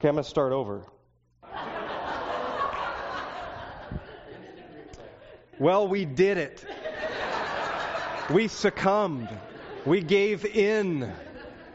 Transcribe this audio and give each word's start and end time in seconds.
Okay, 0.00 0.08
I'm 0.08 0.14
going 0.14 0.24
to 0.24 0.30
start 0.30 0.54
over. 0.54 0.82
well, 5.58 5.88
we 5.88 6.06
did 6.06 6.38
it. 6.38 6.64
We 8.30 8.48
succumbed. 8.48 9.28
We 9.84 10.00
gave 10.00 10.46
in. 10.46 11.12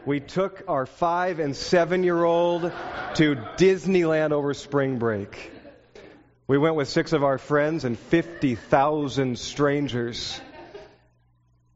We 0.04 0.18
took 0.18 0.64
our 0.66 0.86
five 0.86 1.38
and 1.38 1.54
seven 1.54 2.02
year 2.02 2.24
old 2.24 2.62
to 3.14 3.36
Disneyland 3.58 4.32
over 4.32 4.54
spring 4.54 4.98
break. 4.98 5.52
We 6.48 6.58
went 6.58 6.74
with 6.74 6.88
six 6.88 7.12
of 7.12 7.22
our 7.22 7.38
friends 7.38 7.84
and 7.84 7.96
50,000 7.96 9.38
strangers. 9.38 10.40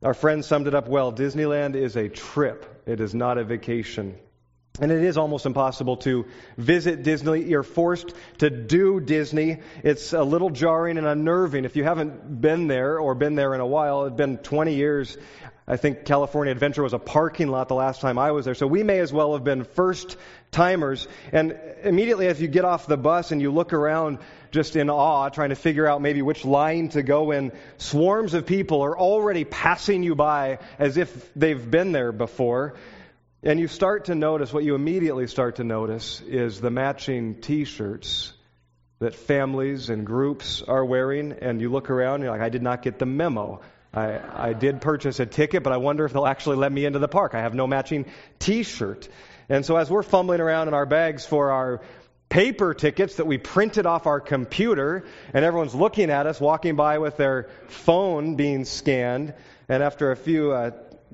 Our 0.03 0.14
friend 0.14 0.45
summed 0.45 0.67
it 0.67 0.75
up 0.75 0.89
well 0.89 1.12
Disneyland 1.12 1.77
is 1.77 1.95
a 1.95 2.09
trip, 2.09 2.82
it 2.87 3.01
is 3.01 3.14
not 3.14 3.39
a 3.39 3.45
vacation. 3.45 4.19
And 4.79 4.93
it 4.93 5.02
is 5.02 5.18
almost 5.18 5.46
impossible 5.46 5.96
to 5.98 6.27
visit 6.57 7.03
Disney. 7.03 7.43
You're 7.43 7.64
forced 7.64 8.14
to 8.39 8.50
do 8.50 9.00
Disney. 9.00 9.58
It's 9.82 10.13
a 10.13 10.22
little 10.22 10.50
jarring 10.50 10.96
and 10.96 11.07
unnerving. 11.07 11.64
If 11.64 11.77
you 11.77 11.82
haven't 11.82 12.40
been 12.40 12.68
there 12.68 12.99
or 12.99 13.14
been 13.14 13.35
there 13.35 13.53
in 13.54 13.61
a 13.61 13.67
while, 13.67 14.04
it's 14.04 14.17
been 14.17 14.39
20 14.39 14.75
years. 14.75 15.18
I 15.67 15.77
think 15.77 16.04
California 16.04 16.53
Adventure 16.53 16.82
was 16.82 16.94
a 16.94 16.99
parking 16.99 17.49
lot 17.49 17.68
the 17.68 17.75
last 17.75 18.00
time 18.00 18.17
I 18.17 18.30
was 18.30 18.44
there. 18.44 18.54
So 18.54 18.67
we 18.67 18.82
may 18.82 19.00
as 19.00 19.13
well 19.13 19.35
have 19.35 19.44
been 19.44 19.64
first 19.64 20.17
timers. 20.50 21.07
And 21.32 21.58
immediately 21.82 22.29
as 22.29 22.41
you 22.41 22.49
get 22.49 22.64
off 22.64 22.86
the 22.86 22.96
bus 22.96 23.32
and 23.32 23.41
you 23.41 23.52
look 23.52 23.72
around 23.72 24.18
just 24.50 24.77
in 24.77 24.89
awe, 24.89 25.29
trying 25.29 25.50
to 25.50 25.57
figure 25.57 25.86
out 25.86 26.00
maybe 26.00 26.22
which 26.22 26.44
line 26.44 26.89
to 26.91 27.02
go 27.02 27.32
in, 27.32 27.52
swarms 27.77 28.35
of 28.35 28.46
people 28.46 28.82
are 28.82 28.99
already 28.99 29.44
passing 29.44 30.02
you 30.02 30.14
by 30.14 30.58
as 30.79 30.96
if 30.96 31.32
they've 31.35 31.71
been 31.71 31.93
there 31.93 32.12
before. 32.12 32.75
And 33.42 33.58
you 33.58 33.69
start 33.69 34.06
to 34.06 34.14
notice, 34.14 34.53
what 34.53 34.64
you 34.64 34.75
immediately 34.75 35.27
start 35.27 35.56
to 35.56 35.64
notice 35.64 36.20
is 36.20 36.61
the 36.61 36.70
matching 36.70 37.41
t 37.41 37.64
shirts 37.64 38.34
that 38.98 39.14
families 39.14 39.88
and 39.88 40.05
groups 40.05 40.60
are 40.60 40.84
wearing. 40.84 41.33
And 41.33 41.58
you 41.58 41.70
look 41.70 41.88
around 41.88 42.16
and 42.16 42.24
you're 42.24 42.33
like, 42.33 42.42
I 42.42 42.50
did 42.50 42.62
not 42.62 42.83
get 42.83 42.98
the 42.98 43.06
memo. 43.06 43.62
I, 43.94 44.48
I 44.50 44.52
did 44.52 44.83
purchase 44.83 45.20
a 45.20 45.27
ticket, 45.27 45.62
but 45.62 45.72
I 45.72 45.78
wonder 45.78 46.05
if 46.05 46.12
they'll 46.12 46.27
actually 46.27 46.56
let 46.56 46.70
me 46.70 46.84
into 46.84 46.98
the 46.98 47.08
park. 47.08 47.34
I 47.34 47.41
have 47.41 47.55
no 47.55 47.66
matching 47.66 48.05
t 48.38 48.62
shirt. 48.62 49.08
And 49.48 49.64
so 49.64 49.77
as 49.77 49.88
we're 49.88 50.02
fumbling 50.02 50.42
around 50.42 50.68
in 50.68 50.74
our 50.74 50.84
bags 50.84 51.24
for 51.24 51.50
our 51.50 51.80
paper 52.28 52.74
tickets 52.74 53.16
that 53.16 53.27
we 53.27 53.38
printed 53.38 53.86
off 53.86 54.06
our 54.06 54.20
computer, 54.20 55.06
and 55.33 55.46
everyone's 55.46 55.74
looking 55.74 56.11
at 56.11 56.27
us, 56.27 56.38
walking 56.41 56.77
by 56.77 56.98
with 56.98 57.16
their 57.16 57.48
phone 57.68 58.36
being 58.36 58.66
scanned, 58.66 59.33
and 59.66 59.83
after 59.83 60.12
a 60.12 60.16
few 60.16 60.52
uh, 60.52 60.72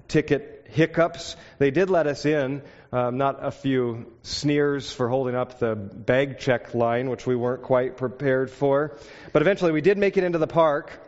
ticket 0.09 0.56
hiccups. 0.77 1.37
They 1.59 1.71
did 1.71 1.89
let 1.91 2.07
us 2.07 2.27
in, 2.27 2.63
um, 2.93 3.17
not 3.17 3.45
a 3.45 3.51
few 3.51 4.13
sneers 4.23 4.93
for 4.93 5.09
holding 5.09 5.35
up 5.35 5.59
the 5.59 5.75
bag 5.75 6.39
check 6.39 6.75
line, 6.75 7.09
which 7.09 7.27
we 7.27 7.35
weren't 7.35 7.63
quite 7.63 7.97
prepared 7.97 8.51
for. 8.51 8.99
But 9.33 9.43
eventually 9.43 9.73
we 9.73 9.81
did 9.81 9.97
make 9.97 10.17
it 10.19 10.25
into 10.25 10.39
the 10.39 10.47
park. 10.47 11.01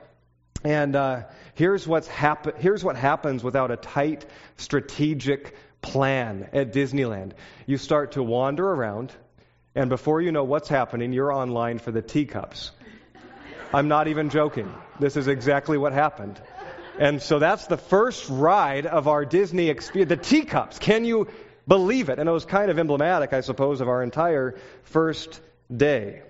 And 0.64 0.96
uh, 0.96 1.24
here's, 1.55 1.86
what's 1.86 2.08
here's 2.58 2.83
what 2.83 2.96
happens 2.96 3.44
without 3.44 3.70
a 3.70 3.77
tight 3.77 4.27
strategic 4.56 5.55
plan 5.83 6.48
at 6.52 6.72
Disneyland. 6.72 7.33
You 7.66 7.77
start 7.77 8.12
to 8.12 8.22
wander 8.22 8.66
around, 8.69 9.12
and 9.74 9.89
before 9.89 10.20
you 10.20 10.33
know 10.33 10.44
what's 10.44 10.69
happening, 10.69 11.12
you're 11.12 11.33
online 11.33 11.78
for 11.78 11.92
the 11.92 12.02
teacups. 12.02 12.72
I'm 13.72 13.86
not 13.86 14.08
even 14.08 14.30
joking. 14.30 14.72
This 14.98 15.16
is 15.16 15.28
exactly 15.28 15.77
what 15.77 15.92
happened. 15.92 16.41
And 16.98 17.22
so 17.22 17.38
that's 17.38 17.66
the 17.66 17.77
first 17.77 18.28
ride 18.28 18.86
of 18.86 19.06
our 19.08 19.24
Disney 19.24 19.68
experience. 19.68 20.08
The 20.08 20.16
teacups. 20.16 20.78
Can 20.78 21.05
you 21.05 21.28
believe 21.66 22.08
it? 22.08 22.18
And 22.18 22.28
it 22.28 22.32
was 22.32 22.44
kind 22.44 22.70
of 22.70 22.78
emblematic, 22.78 23.32
I 23.32 23.40
suppose, 23.42 23.80
of 23.80 23.88
our 23.88 24.02
entire 24.02 24.56
first 24.82 25.40
day. 25.74 26.22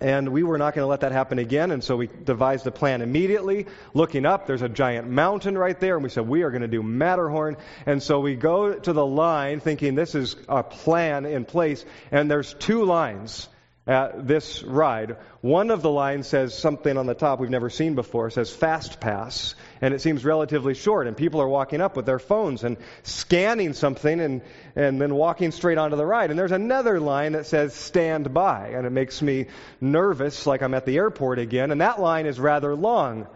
And 0.00 0.30
we 0.30 0.42
were 0.42 0.58
not 0.58 0.74
going 0.74 0.82
to 0.82 0.88
let 0.88 1.00
that 1.00 1.12
happen 1.12 1.38
again, 1.38 1.70
and 1.70 1.84
so 1.84 1.96
we 1.96 2.08
devised 2.08 2.66
a 2.66 2.70
plan 2.70 3.00
immediately. 3.00 3.66
Looking 3.92 4.26
up, 4.26 4.46
there's 4.46 4.62
a 4.62 4.68
giant 4.68 5.08
mountain 5.08 5.56
right 5.56 5.78
there, 5.78 5.94
and 5.94 6.02
we 6.02 6.10
said, 6.10 6.26
We 6.26 6.42
are 6.42 6.50
going 6.50 6.62
to 6.62 6.68
do 6.68 6.82
Matterhorn. 6.82 7.56
And 7.86 8.02
so 8.02 8.20
we 8.20 8.34
go 8.34 8.74
to 8.74 8.92
the 8.92 9.06
line 9.06 9.60
thinking 9.60 9.94
this 9.94 10.14
is 10.14 10.36
a 10.48 10.62
plan 10.62 11.26
in 11.26 11.44
place, 11.44 11.84
and 12.10 12.30
there's 12.30 12.54
two 12.54 12.84
lines 12.84 13.48
at 13.86 14.26
this 14.26 14.62
ride. 14.62 15.16
One 15.42 15.70
of 15.70 15.82
the 15.82 15.90
lines 15.90 16.26
says 16.26 16.56
something 16.56 16.96
on 16.96 17.06
the 17.06 17.14
top 17.14 17.38
we've 17.38 17.50
never 17.50 17.68
seen 17.68 17.94
before. 17.94 18.28
It 18.28 18.32
says 18.32 18.50
Fast 18.50 18.98
Pass, 18.98 19.54
and 19.82 19.92
it 19.92 20.00
seems 20.00 20.24
relatively 20.24 20.72
short. 20.72 21.06
And 21.06 21.14
people 21.16 21.42
are 21.42 21.48
walking 21.48 21.82
up 21.82 21.94
with 21.94 22.06
their 22.06 22.18
phones 22.18 22.64
and 22.64 22.78
scanning 23.02 23.74
something 23.74 24.20
and, 24.20 24.40
and 24.74 25.00
then 25.00 25.14
walking 25.14 25.50
straight 25.50 25.76
onto 25.76 25.96
the 25.96 26.06
ride. 26.06 26.30
And 26.30 26.38
there's 26.38 26.52
another 26.52 26.98
line 26.98 27.32
that 27.32 27.46
says 27.46 27.74
Stand 27.74 28.32
By, 28.32 28.68
and 28.68 28.86
it 28.86 28.90
makes 28.90 29.20
me 29.20 29.46
nervous, 29.82 30.46
like 30.46 30.62
I'm 30.62 30.72
at 30.72 30.86
the 30.86 30.96
airport 30.96 31.38
again. 31.38 31.70
And 31.70 31.82
that 31.82 32.00
line 32.00 32.24
is 32.24 32.40
rather 32.40 32.74
long. 32.74 33.26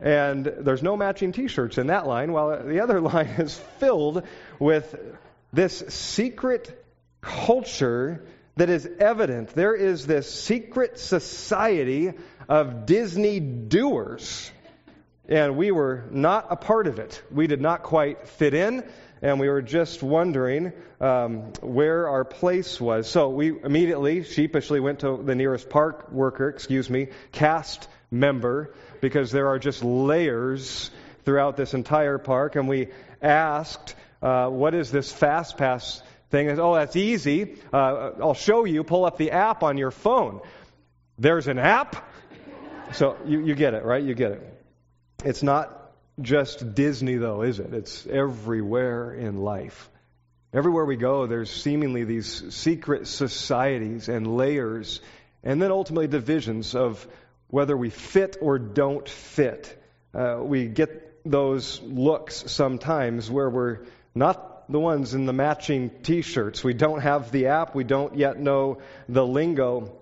And 0.00 0.46
there's 0.46 0.82
no 0.82 0.96
matching 0.96 1.32
t 1.32 1.48
shirts 1.48 1.76
in 1.76 1.88
that 1.88 2.06
line, 2.06 2.32
while 2.32 2.64
the 2.64 2.80
other 2.80 3.00
line 3.02 3.28
is 3.38 3.58
filled 3.78 4.22
with 4.58 4.96
this 5.52 5.84
secret 5.88 6.82
culture 7.20 8.24
that 8.56 8.68
is 8.68 8.88
evident. 8.98 9.50
There 9.50 9.74
is 9.74 10.06
this 10.06 10.32
secret 10.32 10.98
society 10.98 12.12
of 12.48 12.86
Disney 12.86 13.40
doers. 13.40 14.50
And 15.28 15.56
we 15.56 15.70
were 15.70 16.04
not 16.10 16.48
a 16.50 16.56
part 16.56 16.86
of 16.86 16.98
it. 16.98 17.22
We 17.30 17.46
did 17.46 17.60
not 17.60 17.84
quite 17.84 18.26
fit 18.26 18.54
in, 18.54 18.84
and 19.22 19.38
we 19.38 19.48
were 19.48 19.62
just 19.62 20.02
wondering 20.02 20.72
um, 21.00 21.52
where 21.62 22.08
our 22.08 22.24
place 22.24 22.80
was. 22.80 23.08
So 23.08 23.30
we 23.30 23.58
immediately, 23.62 24.24
sheepishly, 24.24 24.80
went 24.80 25.00
to 25.00 25.22
the 25.22 25.34
nearest 25.34 25.70
park 25.70 26.10
worker, 26.10 26.48
excuse 26.48 26.90
me, 26.90 27.08
cast 27.30 27.88
member, 28.10 28.74
because 29.00 29.30
there 29.30 29.48
are 29.48 29.58
just 29.58 29.84
layers 29.84 30.90
throughout 31.24 31.56
this 31.56 31.72
entire 31.72 32.18
park, 32.18 32.56
and 32.56 32.68
we 32.68 32.88
asked, 33.22 33.94
uh, 34.20 34.48
What 34.48 34.74
is 34.74 34.90
this 34.90 35.12
Fast 35.12 35.56
Pass 35.56 36.02
thing 36.32 36.48
is, 36.48 36.58
oh, 36.58 36.74
that's 36.74 36.96
easy. 36.96 37.56
Uh, 37.72 38.12
I'll 38.20 38.34
show 38.34 38.64
you. 38.64 38.82
Pull 38.82 39.04
up 39.04 39.18
the 39.18 39.30
app 39.30 39.62
on 39.62 39.76
your 39.78 39.92
phone. 39.92 40.40
There's 41.18 41.46
an 41.46 41.58
app. 41.58 42.10
So 42.94 43.16
you, 43.24 43.40
you 43.40 43.54
get 43.54 43.74
it, 43.74 43.84
right? 43.84 44.02
You 44.02 44.14
get 44.14 44.32
it. 44.32 44.64
It's 45.24 45.42
not 45.42 45.92
just 46.20 46.74
Disney, 46.74 47.16
though, 47.16 47.42
is 47.42 47.60
it? 47.60 47.72
It's 47.72 48.06
everywhere 48.06 49.14
in 49.14 49.36
life. 49.36 49.88
Everywhere 50.52 50.84
we 50.84 50.96
go, 50.96 51.26
there's 51.26 51.50
seemingly 51.50 52.04
these 52.04 52.54
secret 52.54 53.06
societies 53.06 54.08
and 54.08 54.36
layers, 54.36 55.00
and 55.42 55.62
then 55.62 55.70
ultimately 55.70 56.08
divisions 56.08 56.74
of 56.74 57.06
whether 57.48 57.76
we 57.76 57.90
fit 57.90 58.36
or 58.40 58.58
don't 58.58 59.08
fit. 59.08 59.82
Uh, 60.14 60.38
we 60.42 60.66
get 60.66 61.20
those 61.24 61.80
looks 61.82 62.50
sometimes 62.50 63.30
where 63.30 63.48
we're 63.48 63.80
not 64.14 64.51
the 64.72 64.80
ones 64.80 65.14
in 65.14 65.26
the 65.26 65.32
matching 65.32 65.90
t 66.02 66.22
shirts. 66.22 66.64
We 66.64 66.74
don't 66.74 67.00
have 67.00 67.30
the 67.30 67.46
app, 67.46 67.74
we 67.74 67.84
don't 67.84 68.16
yet 68.16 68.38
know 68.38 68.78
the 69.08 69.24
lingo, 69.24 69.98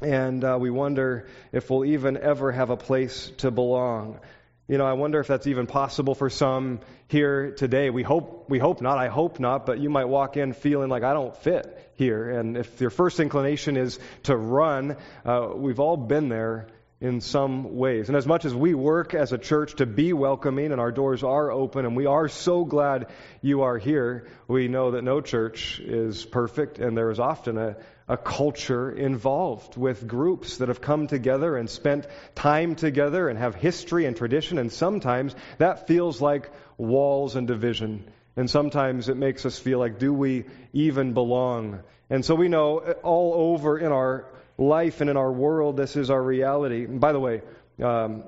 and 0.00 0.44
uh, 0.44 0.58
we 0.60 0.70
wonder 0.70 1.28
if 1.52 1.70
we'll 1.70 1.84
even 1.84 2.16
ever 2.16 2.52
have 2.52 2.70
a 2.70 2.76
place 2.76 3.30
to 3.38 3.50
belong. 3.50 4.20
You 4.68 4.78
know, 4.78 4.86
I 4.86 4.92
wonder 4.92 5.20
if 5.20 5.26
that's 5.26 5.46
even 5.46 5.66
possible 5.66 6.14
for 6.14 6.30
some 6.30 6.80
here 7.08 7.50
today. 7.50 7.90
We 7.90 8.02
hope 8.02 8.48
we 8.48 8.58
hope 8.58 8.80
not. 8.80 8.96
I 8.96 9.08
hope 9.08 9.40
not, 9.40 9.66
but 9.66 9.80
you 9.80 9.90
might 9.90 10.06
walk 10.06 10.36
in 10.36 10.52
feeling 10.52 10.88
like 10.88 11.02
I 11.02 11.12
don't 11.12 11.36
fit 11.36 11.90
here. 11.96 12.30
And 12.30 12.56
if 12.56 12.80
your 12.80 12.90
first 12.90 13.20
inclination 13.20 13.76
is 13.76 13.98
to 14.24 14.36
run, 14.36 14.96
uh, 15.24 15.50
we've 15.54 15.80
all 15.80 15.96
been 15.96 16.28
there 16.28 16.68
in 17.02 17.20
some 17.20 17.74
ways. 17.74 18.08
And 18.08 18.16
as 18.16 18.28
much 18.28 18.44
as 18.44 18.54
we 18.54 18.74
work 18.74 19.12
as 19.12 19.32
a 19.32 19.38
church 19.38 19.74
to 19.76 19.86
be 19.86 20.12
welcoming 20.12 20.70
and 20.70 20.80
our 20.80 20.92
doors 20.92 21.24
are 21.24 21.50
open 21.50 21.84
and 21.84 21.96
we 21.96 22.06
are 22.06 22.28
so 22.28 22.64
glad 22.64 23.08
you 23.40 23.62
are 23.62 23.76
here, 23.76 24.28
we 24.46 24.68
know 24.68 24.92
that 24.92 25.02
no 25.02 25.20
church 25.20 25.80
is 25.80 26.24
perfect 26.24 26.78
and 26.78 26.96
there 26.96 27.10
is 27.10 27.18
often 27.18 27.58
a, 27.58 27.76
a 28.06 28.16
culture 28.16 28.88
involved 28.88 29.76
with 29.76 30.06
groups 30.06 30.58
that 30.58 30.68
have 30.68 30.80
come 30.80 31.08
together 31.08 31.56
and 31.56 31.68
spent 31.68 32.06
time 32.36 32.76
together 32.76 33.28
and 33.28 33.36
have 33.36 33.56
history 33.56 34.06
and 34.06 34.16
tradition. 34.16 34.58
And 34.58 34.70
sometimes 34.70 35.34
that 35.58 35.88
feels 35.88 36.20
like 36.20 36.52
walls 36.78 37.34
and 37.34 37.48
division. 37.48 38.04
And 38.36 38.48
sometimes 38.48 39.08
it 39.08 39.16
makes 39.16 39.44
us 39.44 39.58
feel 39.58 39.80
like, 39.80 39.98
do 39.98 40.14
we 40.14 40.44
even 40.72 41.14
belong? 41.14 41.80
And 42.08 42.24
so 42.24 42.36
we 42.36 42.46
know 42.46 42.78
all 43.02 43.34
over 43.52 43.76
in 43.76 43.90
our 43.90 44.26
life 44.68 45.00
and 45.00 45.10
in 45.10 45.16
our 45.16 45.32
world, 45.32 45.76
this 45.76 45.96
is 45.96 46.10
our 46.10 46.22
reality. 46.22 46.84
And 46.84 47.00
by 47.00 47.12
the 47.12 47.20
way, 47.20 47.42
um, 47.82 48.24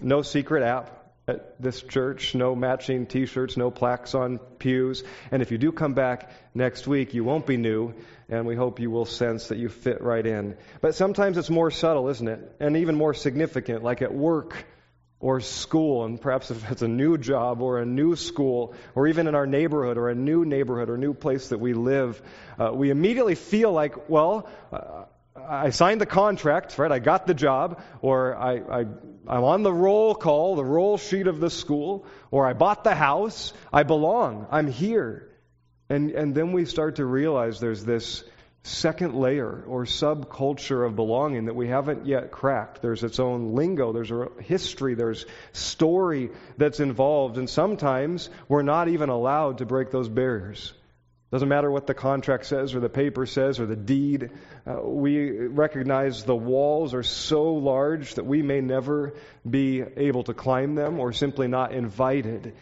no 0.00 0.22
secret 0.22 0.62
app 0.62 1.02
at 1.28 1.60
this 1.62 1.80
church, 1.82 2.34
no 2.34 2.54
matching 2.54 3.06
t 3.06 3.26
shirts, 3.26 3.56
no 3.56 3.70
plaques 3.70 4.14
on 4.14 4.38
pews. 4.38 5.04
And 5.30 5.40
if 5.42 5.50
you 5.50 5.58
do 5.58 5.72
come 5.72 5.94
back 5.94 6.30
next 6.54 6.86
week, 6.86 7.14
you 7.14 7.24
won't 7.24 7.46
be 7.46 7.56
new, 7.56 7.94
and 8.28 8.46
we 8.46 8.56
hope 8.56 8.80
you 8.80 8.90
will 8.90 9.04
sense 9.04 9.48
that 9.48 9.58
you 9.58 9.68
fit 9.68 10.02
right 10.02 10.26
in. 10.26 10.56
But 10.80 10.94
sometimes 10.94 11.38
it's 11.38 11.50
more 11.50 11.70
subtle, 11.70 12.08
isn't 12.08 12.26
it? 12.28 12.56
And 12.58 12.76
even 12.76 12.96
more 12.96 13.14
significant, 13.14 13.84
like 13.84 14.02
at 14.02 14.12
work 14.12 14.66
or 15.20 15.40
school, 15.40 16.04
and 16.04 16.20
perhaps 16.20 16.50
if 16.50 16.68
it's 16.72 16.82
a 16.82 16.88
new 16.88 17.16
job 17.16 17.62
or 17.62 17.78
a 17.78 17.86
new 17.86 18.16
school, 18.16 18.74
or 18.96 19.06
even 19.06 19.28
in 19.28 19.36
our 19.36 19.46
neighborhood 19.46 19.96
or 19.96 20.08
a 20.08 20.16
new 20.16 20.44
neighborhood 20.44 20.90
or 20.90 20.98
new 20.98 21.14
place 21.14 21.48
that 21.50 21.58
we 21.58 21.74
live, 21.74 22.20
uh, 22.58 22.72
we 22.74 22.90
immediately 22.90 23.36
feel 23.36 23.72
like, 23.72 24.10
well, 24.10 24.48
uh, 24.72 25.04
I 25.48 25.70
signed 25.70 26.00
the 26.00 26.06
contract, 26.06 26.78
right? 26.78 26.90
I 26.90 26.98
got 26.98 27.26
the 27.26 27.34
job, 27.34 27.82
or 28.00 28.36
I, 28.36 28.52
I, 28.58 28.80
I'm 28.80 29.44
on 29.44 29.62
the 29.62 29.72
roll 29.72 30.14
call, 30.14 30.56
the 30.56 30.64
roll 30.64 30.98
sheet 30.98 31.26
of 31.26 31.40
the 31.40 31.50
school, 31.50 32.06
or 32.30 32.46
I 32.46 32.52
bought 32.52 32.84
the 32.84 32.94
house. 32.94 33.52
I 33.72 33.82
belong. 33.82 34.46
I'm 34.50 34.66
here. 34.66 35.30
And, 35.88 36.10
and 36.12 36.34
then 36.34 36.52
we 36.52 36.64
start 36.64 36.96
to 36.96 37.04
realize 37.04 37.60
there's 37.60 37.84
this 37.84 38.24
second 38.64 39.14
layer 39.14 39.64
or 39.66 39.84
subculture 39.84 40.86
of 40.86 40.94
belonging 40.94 41.46
that 41.46 41.54
we 41.54 41.68
haven't 41.68 42.06
yet 42.06 42.30
cracked. 42.30 42.80
There's 42.80 43.02
its 43.02 43.18
own 43.18 43.54
lingo, 43.54 43.92
there's 43.92 44.12
a 44.12 44.28
history, 44.40 44.94
there's 44.94 45.26
story 45.52 46.30
that's 46.56 46.78
involved, 46.78 47.38
and 47.38 47.50
sometimes 47.50 48.30
we're 48.48 48.62
not 48.62 48.88
even 48.88 49.08
allowed 49.08 49.58
to 49.58 49.66
break 49.66 49.90
those 49.90 50.08
barriers. 50.08 50.72
Doesn't 51.32 51.48
matter 51.48 51.70
what 51.70 51.86
the 51.86 51.94
contract 51.94 52.44
says 52.44 52.74
or 52.74 52.80
the 52.80 52.90
paper 52.90 53.24
says 53.24 53.58
or 53.58 53.64
the 53.64 53.74
deed. 53.74 54.30
Uh, 54.66 54.82
we 54.82 55.30
recognize 55.30 56.24
the 56.24 56.36
walls 56.36 56.92
are 56.92 57.02
so 57.02 57.54
large 57.54 58.16
that 58.16 58.26
we 58.26 58.42
may 58.42 58.60
never 58.60 59.14
be 59.48 59.80
able 59.80 60.24
to 60.24 60.34
climb 60.34 60.74
them 60.74 61.00
or 61.00 61.14
simply 61.14 61.48
not 61.48 61.72
invited 61.72 62.54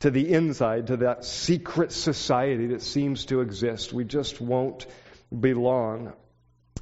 to 0.00 0.10
the 0.10 0.30
inside, 0.30 0.88
to 0.88 0.98
that 0.98 1.24
secret 1.24 1.90
society 1.90 2.66
that 2.68 2.82
seems 2.82 3.24
to 3.26 3.40
exist. 3.40 3.94
We 3.94 4.04
just 4.04 4.42
won't 4.42 4.86
belong. 5.36 6.12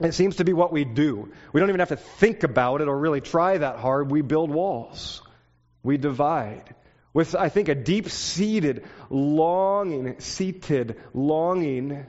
It 0.01 0.15
seems 0.15 0.37
to 0.37 0.45
be 0.45 0.53
what 0.53 0.73
we 0.73 0.85
do. 0.85 1.33
We 1.53 1.61
don't 1.61 1.71
even 1.71 1.79
have 1.79 1.91
to 1.91 1.97
think 1.97 2.43
about 2.43 2.81
it 2.81 2.89
or 2.89 2.99
really 2.99 3.21
try 3.21 3.57
that 3.57 3.79
hard. 3.79 4.11
We 4.11 4.21
build 4.21 4.51
walls, 4.51 5.23
we 5.85 5.97
divide. 5.97 6.75
With, 7.17 7.35
I 7.35 7.49
think, 7.49 7.71
a 7.71 7.75
deep 7.75 8.11
seated 8.11 8.85
longing, 9.09 10.21
seated 10.21 11.01
longing 11.15 12.05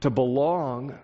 to 0.00 0.08
belong, 0.08 0.98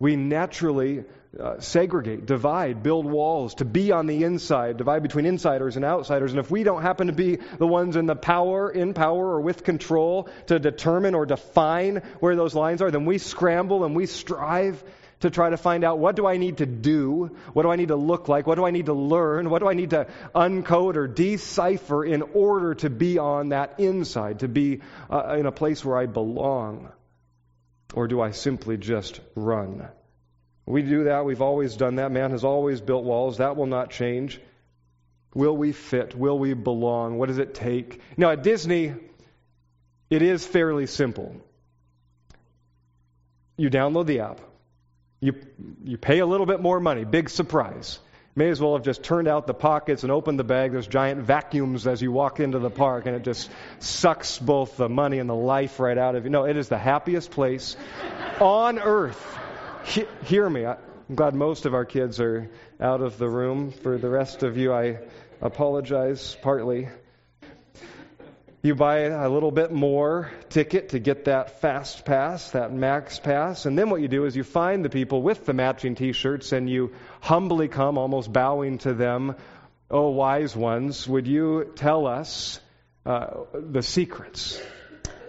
we 0.00 0.16
naturally 0.16 1.04
uh, 1.38 1.60
segregate, 1.60 2.26
divide, 2.26 2.82
build 2.82 3.06
walls, 3.06 3.54
to 3.54 3.64
be 3.64 3.92
on 3.92 4.08
the 4.08 4.24
inside, 4.24 4.78
divide 4.78 5.04
between 5.04 5.26
insiders 5.26 5.76
and 5.76 5.84
outsiders. 5.84 6.32
And 6.32 6.40
if 6.40 6.50
we 6.50 6.64
don't 6.64 6.82
happen 6.82 7.06
to 7.06 7.12
be 7.12 7.36
the 7.36 7.68
ones 7.68 7.94
in 7.94 8.06
the 8.06 8.16
power, 8.16 8.68
in 8.68 8.92
power, 8.92 9.24
or 9.24 9.40
with 9.40 9.62
control 9.62 10.28
to 10.48 10.58
determine 10.58 11.14
or 11.14 11.24
define 11.24 11.98
where 12.18 12.34
those 12.34 12.56
lines 12.56 12.82
are, 12.82 12.90
then 12.90 13.04
we 13.04 13.18
scramble 13.18 13.84
and 13.84 13.94
we 13.94 14.06
strive 14.06 14.82
to 15.20 15.30
try 15.30 15.50
to 15.50 15.56
find 15.56 15.84
out 15.84 15.98
what 15.98 16.16
do 16.16 16.26
I 16.26 16.36
need 16.36 16.58
to 16.58 16.66
do? 16.66 17.36
What 17.52 17.62
do 17.62 17.70
I 17.70 17.76
need 17.76 17.88
to 17.88 17.96
look 17.96 18.28
like? 18.28 18.46
What 18.46 18.54
do 18.54 18.64
I 18.64 18.70
need 18.70 18.86
to 18.86 18.92
learn? 18.94 19.50
What 19.50 19.60
do 19.60 19.68
I 19.68 19.74
need 19.74 19.90
to 19.90 20.06
uncode 20.34 20.96
or 20.96 21.08
decipher 21.08 22.04
in 22.04 22.22
order 22.22 22.74
to 22.76 22.90
be 22.90 23.18
on 23.18 23.50
that 23.50 23.80
inside, 23.80 24.40
to 24.40 24.48
be 24.48 24.80
uh, 25.10 25.36
in 25.38 25.46
a 25.46 25.52
place 25.52 25.84
where 25.84 25.98
I 25.98 26.06
belong? 26.06 26.90
Or 27.94 28.06
do 28.06 28.20
I 28.20 28.30
simply 28.30 28.76
just 28.76 29.20
run? 29.34 29.88
We 30.66 30.82
do 30.82 31.04
that. 31.04 31.24
We've 31.24 31.42
always 31.42 31.76
done 31.76 31.96
that. 31.96 32.12
Man 32.12 32.30
has 32.30 32.44
always 32.44 32.80
built 32.80 33.04
walls. 33.04 33.38
That 33.38 33.56
will 33.56 33.66
not 33.66 33.90
change. 33.90 34.40
Will 35.34 35.56
we 35.56 35.72
fit? 35.72 36.14
Will 36.14 36.38
we 36.38 36.52
belong? 36.54 37.18
What 37.18 37.28
does 37.28 37.38
it 37.38 37.54
take? 37.54 38.00
Now, 38.16 38.30
at 38.30 38.42
Disney, 38.42 38.94
it 40.10 40.22
is 40.22 40.46
fairly 40.46 40.86
simple. 40.86 41.36
You 43.56 43.70
download 43.70 44.06
the 44.06 44.20
app. 44.20 44.40
You, 45.20 45.34
you 45.84 45.98
pay 45.98 46.20
a 46.20 46.26
little 46.26 46.46
bit 46.46 46.60
more 46.60 46.80
money. 46.80 47.04
Big 47.04 47.28
surprise. 47.30 47.98
May 48.36 48.50
as 48.50 48.60
well 48.60 48.74
have 48.74 48.84
just 48.84 49.02
turned 49.02 49.26
out 49.26 49.48
the 49.48 49.54
pockets 49.54 50.04
and 50.04 50.12
opened 50.12 50.38
the 50.38 50.44
bag. 50.44 50.70
There's 50.70 50.86
giant 50.86 51.22
vacuums 51.22 51.86
as 51.88 52.00
you 52.00 52.12
walk 52.12 52.38
into 52.38 52.60
the 52.60 52.70
park, 52.70 53.06
and 53.06 53.16
it 53.16 53.24
just 53.24 53.50
sucks 53.80 54.38
both 54.38 54.76
the 54.76 54.88
money 54.88 55.18
and 55.18 55.28
the 55.28 55.34
life 55.34 55.80
right 55.80 55.98
out 55.98 56.14
of 56.14 56.24
you. 56.24 56.30
No, 56.30 56.44
it 56.44 56.56
is 56.56 56.68
the 56.68 56.78
happiest 56.78 57.32
place 57.32 57.76
on 58.40 58.78
earth 58.78 59.38
he, 59.88 60.04
hear 60.24 60.48
me. 60.48 60.66
I'm 60.66 60.76
glad 61.14 61.34
most 61.34 61.66
of 61.66 61.74
our 61.74 61.84
kids 61.84 62.20
are 62.20 62.50
out 62.80 63.00
of 63.00 63.18
the 63.18 63.28
room. 63.28 63.72
For 63.72 63.98
the 63.98 64.08
rest 64.08 64.42
of 64.42 64.56
you, 64.56 64.72
I 64.72 64.98
apologize 65.40 66.36
partly. 66.42 66.88
You 68.68 68.74
buy 68.74 68.98
a 68.98 69.30
little 69.30 69.50
bit 69.50 69.72
more 69.72 70.30
ticket 70.50 70.90
to 70.90 70.98
get 70.98 71.24
that 71.24 71.62
fast 71.62 72.04
pass, 72.04 72.50
that 72.50 72.70
max 72.70 73.18
pass, 73.18 73.64
and 73.64 73.78
then 73.78 73.88
what 73.88 74.02
you 74.02 74.08
do 74.08 74.26
is 74.26 74.36
you 74.36 74.44
find 74.44 74.84
the 74.84 74.90
people 74.90 75.22
with 75.22 75.46
the 75.46 75.54
matching 75.54 75.94
t 75.94 76.12
shirts 76.12 76.52
and 76.52 76.68
you 76.68 76.92
humbly 77.22 77.68
come, 77.68 77.96
almost 77.96 78.30
bowing 78.30 78.76
to 78.80 78.92
them. 78.92 79.36
Oh, 79.90 80.10
wise 80.10 80.54
ones, 80.54 81.08
would 81.08 81.26
you 81.26 81.72
tell 81.76 82.06
us 82.06 82.60
uh, 83.06 83.44
the 83.54 83.82
secrets? 83.82 84.60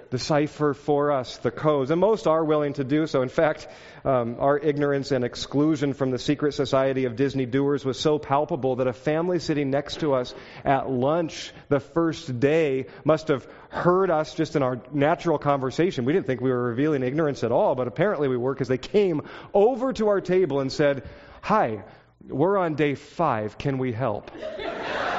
Decipher 0.10 0.74
for 0.74 1.12
us 1.12 1.38
the 1.38 1.52
codes. 1.52 1.92
And 1.92 2.00
most 2.02 2.28
are 2.28 2.44
willing 2.44 2.74
to 2.74 2.84
do 2.84 3.08
so. 3.08 3.22
In 3.22 3.30
fact, 3.30 3.68
um, 4.04 4.38
our 4.40 4.58
ignorance 4.58 5.12
and 5.12 5.24
exclusion 5.24 5.94
from 5.94 6.12
the 6.12 6.20
secret 6.20 6.54
society 6.54 7.06
of 7.06 7.16
Disney 7.16 7.46
doers 7.46 7.86
was 7.86 8.00
so 8.00 8.18
palpable 8.18 8.78
that 8.78 8.88
a 8.88 8.94
family 8.94 9.40
sitting 9.40 9.70
next 9.70 10.00
to 10.00 10.14
us 10.14 10.34
at 10.64 10.90
lunch 10.90 11.52
the 11.68 11.80
first 11.80 12.40
day 12.40 12.88
must 13.04 13.28
have 13.28 13.48
heard 13.70 14.10
us 14.10 14.34
just 14.34 14.56
in 14.56 14.64
our 14.64 14.82
natural 14.92 15.38
conversation. 15.38 16.06
We 16.06 16.14
didn't 16.14 16.28
think 16.28 16.42
we 16.42 16.52
were 16.52 16.64
revealing 16.64 17.04
ignorance 17.04 17.44
at 17.44 17.52
all, 17.52 17.76
but 17.76 17.88
apparently 17.88 18.28
we 18.28 18.38
were 18.38 18.54
because 18.54 18.68
they 18.68 18.78
came 18.78 19.22
over 19.54 19.94
to 19.94 20.08
our 20.08 20.22
table 20.22 20.60
and 20.60 20.72
said, 20.72 21.08
Hi, 21.42 21.84
we're 22.28 22.58
on 22.58 22.76
day 22.76 22.96
five. 22.96 23.58
Can 23.58 23.78
we 23.78 23.92
help? 23.92 24.32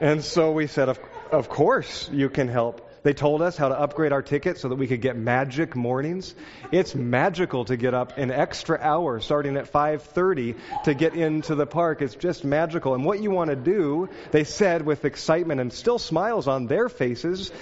And 0.00 0.24
so 0.24 0.52
we 0.52 0.66
said, 0.66 0.88
of, 0.88 0.98
of 1.30 1.48
course 1.48 2.08
you 2.10 2.30
can 2.30 2.48
help. 2.48 2.86
They 3.02 3.12
told 3.14 3.40
us 3.40 3.56
how 3.56 3.68
to 3.68 3.78
upgrade 3.78 4.12
our 4.12 4.22
ticket 4.22 4.58
so 4.58 4.68
that 4.68 4.76
we 4.76 4.86
could 4.86 5.00
get 5.00 5.16
magic 5.16 5.74
mornings. 5.74 6.34
It's 6.70 6.94
magical 6.94 7.64
to 7.66 7.76
get 7.76 7.94
up 7.94 8.18
an 8.18 8.30
extra 8.30 8.78
hour 8.78 9.20
starting 9.20 9.56
at 9.56 9.72
5:30 9.72 10.56
to 10.84 10.94
get 10.94 11.14
into 11.14 11.54
the 11.54 11.66
park. 11.66 12.02
It's 12.02 12.14
just 12.14 12.44
magical. 12.44 12.94
And 12.94 13.04
what 13.04 13.22
you 13.22 13.30
want 13.30 13.50
to 13.50 13.56
do, 13.56 14.10
they 14.32 14.44
said 14.44 14.84
with 14.84 15.04
excitement 15.04 15.60
and 15.60 15.72
still 15.72 15.98
smiles 15.98 16.46
on 16.46 16.66
their 16.66 16.88
faces, 16.90 17.52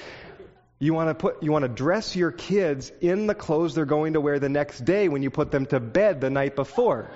you 0.80 0.94
want 0.94 1.10
to 1.10 1.14
put 1.14 1.42
you 1.42 1.52
want 1.52 1.64
to 1.64 1.68
dress 1.68 2.16
your 2.16 2.32
kids 2.32 2.90
in 3.00 3.26
the 3.26 3.34
clothes 3.34 3.74
they're 3.74 3.84
going 3.84 4.14
to 4.14 4.20
wear 4.20 4.38
the 4.38 4.48
next 4.48 4.84
day 4.84 5.08
when 5.08 5.22
you 5.22 5.30
put 5.30 5.50
them 5.50 5.66
to 5.66 5.78
bed 5.78 6.20
the 6.20 6.30
night 6.30 6.56
before. 6.56 7.10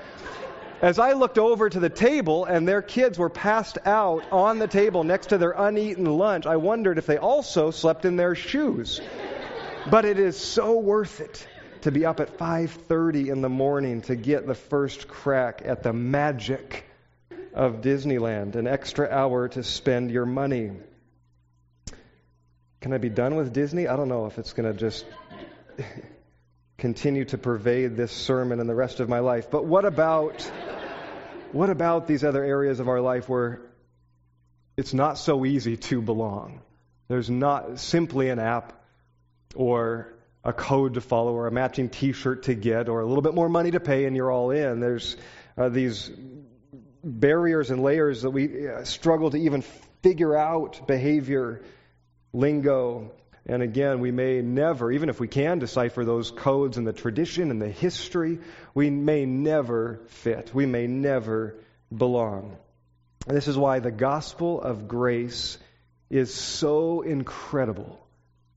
As 0.82 0.98
I 0.98 1.12
looked 1.12 1.38
over 1.38 1.70
to 1.70 1.78
the 1.78 1.88
table 1.88 2.44
and 2.44 2.66
their 2.66 2.82
kids 2.82 3.16
were 3.16 3.28
passed 3.30 3.78
out 3.86 4.24
on 4.32 4.58
the 4.58 4.66
table 4.66 5.04
next 5.04 5.28
to 5.28 5.38
their 5.38 5.52
uneaten 5.52 6.04
lunch, 6.04 6.44
I 6.44 6.56
wondered 6.56 6.98
if 6.98 7.06
they 7.06 7.18
also 7.18 7.70
slept 7.70 8.04
in 8.04 8.16
their 8.16 8.34
shoes. 8.34 9.00
But 9.88 10.04
it 10.04 10.18
is 10.18 10.36
so 10.36 10.80
worth 10.80 11.20
it 11.20 11.46
to 11.82 11.92
be 11.92 12.04
up 12.04 12.18
at 12.18 12.36
5:30 12.36 13.30
in 13.30 13.42
the 13.42 13.48
morning 13.48 14.02
to 14.02 14.16
get 14.16 14.44
the 14.44 14.56
first 14.56 15.06
crack 15.06 15.62
at 15.64 15.84
the 15.84 15.92
magic 15.92 16.84
of 17.54 17.80
Disneyland, 17.80 18.56
an 18.56 18.66
extra 18.66 19.08
hour 19.08 19.48
to 19.50 19.62
spend 19.62 20.10
your 20.10 20.26
money. 20.26 20.72
Can 22.80 22.92
I 22.92 22.98
be 22.98 23.08
done 23.08 23.36
with 23.36 23.52
Disney? 23.52 23.86
I 23.86 23.94
don't 23.94 24.08
know 24.08 24.26
if 24.26 24.36
it's 24.36 24.52
going 24.52 24.72
to 24.72 24.76
just 24.76 25.04
continue 26.78 27.24
to 27.26 27.38
pervade 27.38 27.96
this 27.96 28.10
sermon 28.10 28.58
and 28.58 28.68
the 28.68 28.74
rest 28.74 28.98
of 28.98 29.08
my 29.08 29.20
life. 29.20 29.48
But 29.48 29.64
what 29.64 29.84
about 29.84 30.50
what 31.52 31.70
about 31.70 32.06
these 32.06 32.24
other 32.24 32.44
areas 32.44 32.80
of 32.80 32.88
our 32.88 33.00
life 33.00 33.28
where 33.28 33.60
it's 34.76 34.94
not 34.94 35.18
so 35.18 35.44
easy 35.44 35.76
to 35.76 36.02
belong? 36.02 36.60
There's 37.08 37.30
not 37.30 37.78
simply 37.78 38.30
an 38.30 38.38
app 38.38 38.72
or 39.54 40.14
a 40.44 40.52
code 40.52 40.94
to 40.94 41.00
follow 41.00 41.32
or 41.34 41.46
a 41.46 41.52
matching 41.52 41.88
t 41.88 42.12
shirt 42.12 42.44
to 42.44 42.54
get 42.54 42.88
or 42.88 43.00
a 43.00 43.06
little 43.06 43.22
bit 43.22 43.34
more 43.34 43.48
money 43.48 43.70
to 43.70 43.80
pay 43.80 44.06
and 44.06 44.16
you're 44.16 44.30
all 44.30 44.50
in. 44.50 44.80
There's 44.80 45.16
uh, 45.56 45.68
these 45.68 46.10
barriers 47.04 47.70
and 47.70 47.82
layers 47.82 48.22
that 48.22 48.30
we 48.30 48.68
uh, 48.68 48.84
struggle 48.84 49.30
to 49.30 49.36
even 49.36 49.62
figure 50.02 50.36
out 50.36 50.86
behavior, 50.86 51.62
lingo, 52.32 53.12
and 53.46 53.62
again, 53.62 54.00
we 54.00 54.12
may 54.12 54.40
never, 54.40 54.92
even 54.92 55.08
if 55.08 55.18
we 55.18 55.26
can 55.26 55.58
decipher 55.58 56.04
those 56.04 56.30
codes 56.30 56.78
and 56.78 56.86
the 56.86 56.92
tradition 56.92 57.50
and 57.50 57.60
the 57.60 57.68
history, 57.68 58.38
we 58.72 58.88
may 58.88 59.26
never 59.26 60.00
fit. 60.06 60.52
We 60.54 60.64
may 60.64 60.86
never 60.86 61.56
belong. 61.94 62.56
And 63.26 63.36
this 63.36 63.48
is 63.48 63.58
why 63.58 63.80
the 63.80 63.90
gospel 63.90 64.60
of 64.60 64.86
grace 64.86 65.58
is 66.08 66.32
so 66.32 67.00
incredible 67.00 68.06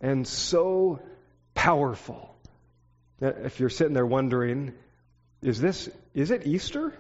and 0.02 0.28
so 0.28 1.00
powerful. 1.56 2.36
If 3.22 3.60
you're 3.60 3.70
sitting 3.70 3.94
there 3.94 4.06
wondering, 4.06 4.74
is 5.42 5.60
this 5.60 5.90
is 6.14 6.32
it 6.32 6.46
Easter? 6.46 6.94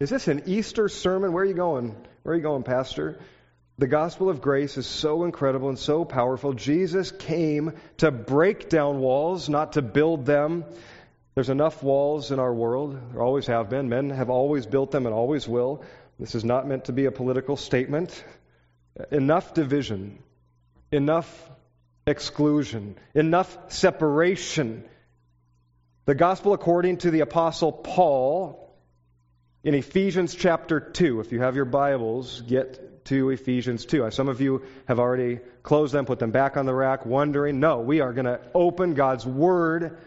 Is 0.00 0.10
this 0.10 0.26
an 0.28 0.44
Easter 0.46 0.88
sermon? 0.88 1.32
Where 1.32 1.42
are 1.44 1.46
you 1.46 1.54
going? 1.54 1.94
Where 2.22 2.34
are 2.34 2.36
you 2.36 2.42
going, 2.42 2.62
Pastor? 2.62 3.20
The 3.80 3.86
gospel 3.86 4.28
of 4.28 4.42
grace 4.42 4.76
is 4.76 4.86
so 4.86 5.24
incredible 5.24 5.70
and 5.70 5.78
so 5.78 6.04
powerful. 6.04 6.52
Jesus 6.52 7.12
came 7.12 7.72
to 7.96 8.10
break 8.10 8.68
down 8.68 8.98
walls, 9.00 9.48
not 9.48 9.72
to 9.72 9.80
build 9.80 10.26
them. 10.26 10.66
There's 11.34 11.48
enough 11.48 11.82
walls 11.82 12.30
in 12.30 12.38
our 12.38 12.52
world. 12.52 13.00
There 13.10 13.22
always 13.22 13.46
have 13.46 13.70
been. 13.70 13.88
Men 13.88 14.10
have 14.10 14.28
always 14.28 14.66
built 14.66 14.90
them 14.90 15.06
and 15.06 15.14
always 15.14 15.48
will. 15.48 15.82
This 16.18 16.34
is 16.34 16.44
not 16.44 16.68
meant 16.68 16.84
to 16.84 16.92
be 16.92 17.06
a 17.06 17.10
political 17.10 17.56
statement. 17.56 18.22
Enough 19.10 19.54
division, 19.54 20.18
enough 20.92 21.50
exclusion, 22.06 22.96
enough 23.14 23.56
separation. 23.72 24.84
The 26.04 26.14
gospel 26.14 26.52
according 26.52 26.98
to 26.98 27.10
the 27.10 27.20
apostle 27.20 27.72
Paul 27.72 28.76
in 29.64 29.72
Ephesians 29.72 30.34
chapter 30.34 30.80
2. 30.80 31.20
If 31.20 31.32
you 31.32 31.40
have 31.40 31.56
your 31.56 31.64
Bibles, 31.64 32.42
get 32.42 32.89
to 33.10 33.30
Ephesians 33.30 33.84
2. 33.86 34.08
Some 34.12 34.28
of 34.28 34.40
you 34.40 34.62
have 34.86 35.00
already 35.00 35.40
closed 35.64 35.92
them, 35.92 36.06
put 36.06 36.20
them 36.20 36.30
back 36.30 36.56
on 36.56 36.64
the 36.64 36.72
rack, 36.72 37.04
wondering. 37.04 37.58
No, 37.58 37.80
we 37.80 38.00
are 38.00 38.12
going 38.12 38.26
to 38.26 38.40
open 38.54 38.94
God's 38.94 39.26
Word 39.26 39.98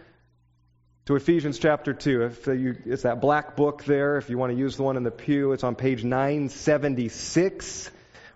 to 1.08 1.18
Ephesians 1.18 1.60
chapter 1.60 1.94
2. 1.94 2.24
If 2.24 2.48
you, 2.48 2.78
it's 2.86 3.04
that 3.04 3.20
black 3.20 3.58
book 3.58 3.84
there. 3.84 4.16
If 4.16 4.30
you 4.30 4.38
want 4.38 4.54
to 4.54 4.58
use 4.58 4.78
the 4.78 4.84
one 4.84 4.96
in 4.96 5.04
the 5.04 5.12
pew, 5.12 5.52
it's 5.52 5.66
on 5.66 5.76
page 5.76 6.06
976. 6.06 7.92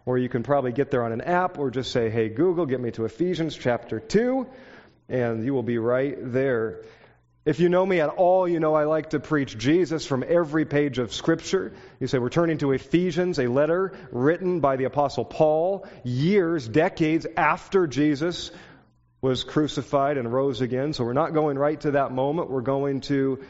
Or 0.05 0.17
you 0.17 0.27
can 0.27 0.43
probably 0.43 0.73
get 0.73 0.91
there 0.91 1.05
on 1.05 1.13
an 1.13 1.21
app 1.21 1.57
or 1.57 1.71
just 1.71 1.93
say, 1.93 2.09
hey, 2.09 2.27
Google, 2.27 2.65
get 2.65 2.81
me 2.81 2.91
to 2.91 3.05
Ephesians 3.05 3.55
chapter 3.55 4.01
2, 4.01 4.47
and 5.07 5.45
you 5.45 5.53
will 5.53 5.63
be 5.63 5.77
right 5.77 6.17
there. 6.19 6.81
If 7.47 7.61
you 7.61 7.69
know 7.69 7.85
me 7.85 8.01
at 8.01 8.09
all, 8.09 8.45
you 8.45 8.59
know 8.59 8.73
I 8.73 8.83
like 8.83 9.11
to 9.11 9.21
preach 9.21 9.57
Jesus 9.57 10.05
from 10.05 10.21
every 10.27 10.65
page 10.65 10.99
of 10.99 11.13
Scripture. 11.13 11.71
You 11.97 12.07
say, 12.07 12.19
we're 12.19 12.27
turning 12.27 12.57
to 12.57 12.73
Ephesians, 12.73 13.39
a 13.39 13.47
letter 13.47 13.93
written 14.11 14.59
by 14.59 14.75
the 14.75 14.83
Apostle 14.83 15.23
Paul 15.23 15.87
years, 16.03 16.67
decades 16.67 17.25
after 17.37 17.87
Jesus 17.87 18.51
was 19.21 19.45
crucified 19.45 20.17
and 20.17 20.29
rose 20.29 20.59
again. 20.59 20.91
So 20.91 21.05
we're 21.05 21.13
not 21.13 21.33
going 21.33 21.57
right 21.57 21.79
to 21.79 21.91
that 21.91 22.11
moment. 22.11 22.49
We're 22.49 22.59
going 22.59 22.99
to 23.01 23.41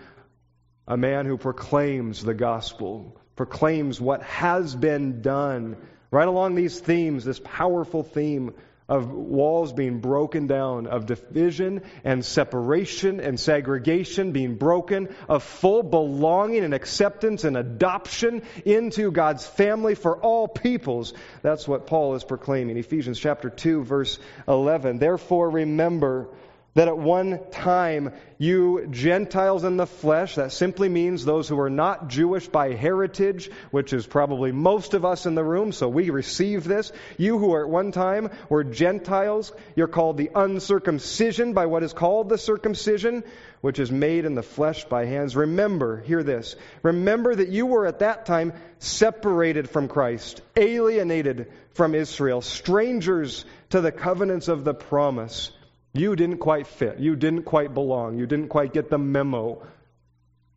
a 0.88 0.96
man 0.96 1.25
who 1.25 1.39
proclaims 1.39 2.24
the 2.24 2.36
gospel, 2.36 3.20
proclaims 3.36 4.00
what 4.00 4.22
has 4.22 4.75
been 4.75 5.24
done 5.24 5.75
Right 6.10 6.27
along 6.27 6.56
these 6.56 6.80
themes, 6.80 7.25
this 7.25 7.42
powerful 7.44 8.01
theme 8.01 8.54
of 8.89 9.12
walls 9.12 9.74
being 9.74 10.00
broken 10.00 10.48
down, 10.48 10.88
of 10.88 11.06
division 11.06 11.82
and 12.03 12.24
separation 12.24 13.20
and 13.20 13.39
segregation 13.39 14.32
being 14.32 14.56
broken, 14.56 15.13
of 15.27 15.44
full 15.44 15.84
belonging 15.84 16.63
and 16.63 16.74
acceptance 16.74 17.44
and 17.44 17.58
adoption 17.58 18.41
into 18.65 19.12
God's 19.12 19.46
family 19.46 19.96
for 19.96 20.17
all 20.17 20.48
peoples. 20.48 21.13
That's 21.41 21.67
what 21.67 21.88
Paul 21.88 22.15
is 22.15 22.24
proclaiming. 22.24 22.77
Ephesians 22.77 23.20
chapter 23.20 23.50
2 23.50 23.84
verse 23.84 24.20
11. 24.48 25.00
Therefore 25.00 25.50
remember 25.50 26.29
that 26.77 26.88
at 26.88 26.98
one 26.98 27.39
time 27.50 28.13
you 28.38 28.86
Gentiles 28.91 29.63
in 29.63 29.77
the 29.77 29.88
flesh, 29.88 30.36
that 30.36 30.51
simply 30.51 30.88
means 30.88 31.25
those 31.25 31.50
who 31.50 31.60
are 31.60 31.72
not 31.72 32.07
Jewish 32.07 32.48
by 32.48 32.74
heritage, 32.74 33.50
which 33.72 33.93
is 33.93 34.05
probably 34.05 34.51
most 34.51 34.93
of 34.93 35.03
us 35.03 35.25
in 35.25 35.34
the 35.34 35.43
room, 35.43 35.72
so 35.72 35.89
we 35.89 36.12
receive 36.12 36.65
this. 36.65 36.91
You 37.17 37.39
who 37.39 37.55
are 37.55 37.63
at 37.63 37.69
one 37.72 37.91
time 37.91 38.29
were 38.48 38.63
Gentiles, 38.63 39.51
you're 39.75 39.88
called 39.88 40.17
the 40.17 40.29
uncircumcision 40.36 41.53
by 41.53 41.65
what 41.65 41.81
is 41.81 41.93
called 41.93 42.29
the 42.29 42.38
circumcision, 42.38 43.24
which 43.62 43.79
is 43.79 43.91
made 43.91 44.25
in 44.25 44.36
the 44.36 44.43
flesh 44.43 44.86
by 44.86 45.05
hands. 45.05 45.36
Remember, 45.36 46.01
hear 46.01 46.22
this. 46.22 46.55
Remember 46.84 47.34
that 47.34 47.50
you 47.50 47.65
were 47.65 47.88
at 47.88 48.00
that 48.00 48.27
time 48.27 48.53
separated 48.77 49.67
from 49.67 49.88
Christ, 49.88 50.43
alienated 50.55 51.51
from 51.74 51.96
Israel, 51.96 52.43
strangers 52.43 53.46
to 53.72 53.81
the 53.81 53.91
covenants 53.91 54.48
of 54.48 54.63
the 54.63 54.75
promise 54.75 55.50
you 55.94 56.15
didn't 56.15 56.38
quite 56.38 56.67
fit. 56.67 57.00
You 57.00 57.15
didn't 57.15 57.44
quite 57.44 57.74
belong. 57.74 58.17
You 58.17 58.25
didn't 58.25 58.50
quite 58.50 58.74
get 58.74 58.89
the 58.89 58.98
memo. 58.98 59.65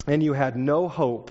And 0.07 0.23
you 0.23 0.33
had 0.33 0.57
no 0.57 0.89
hope, 0.89 1.31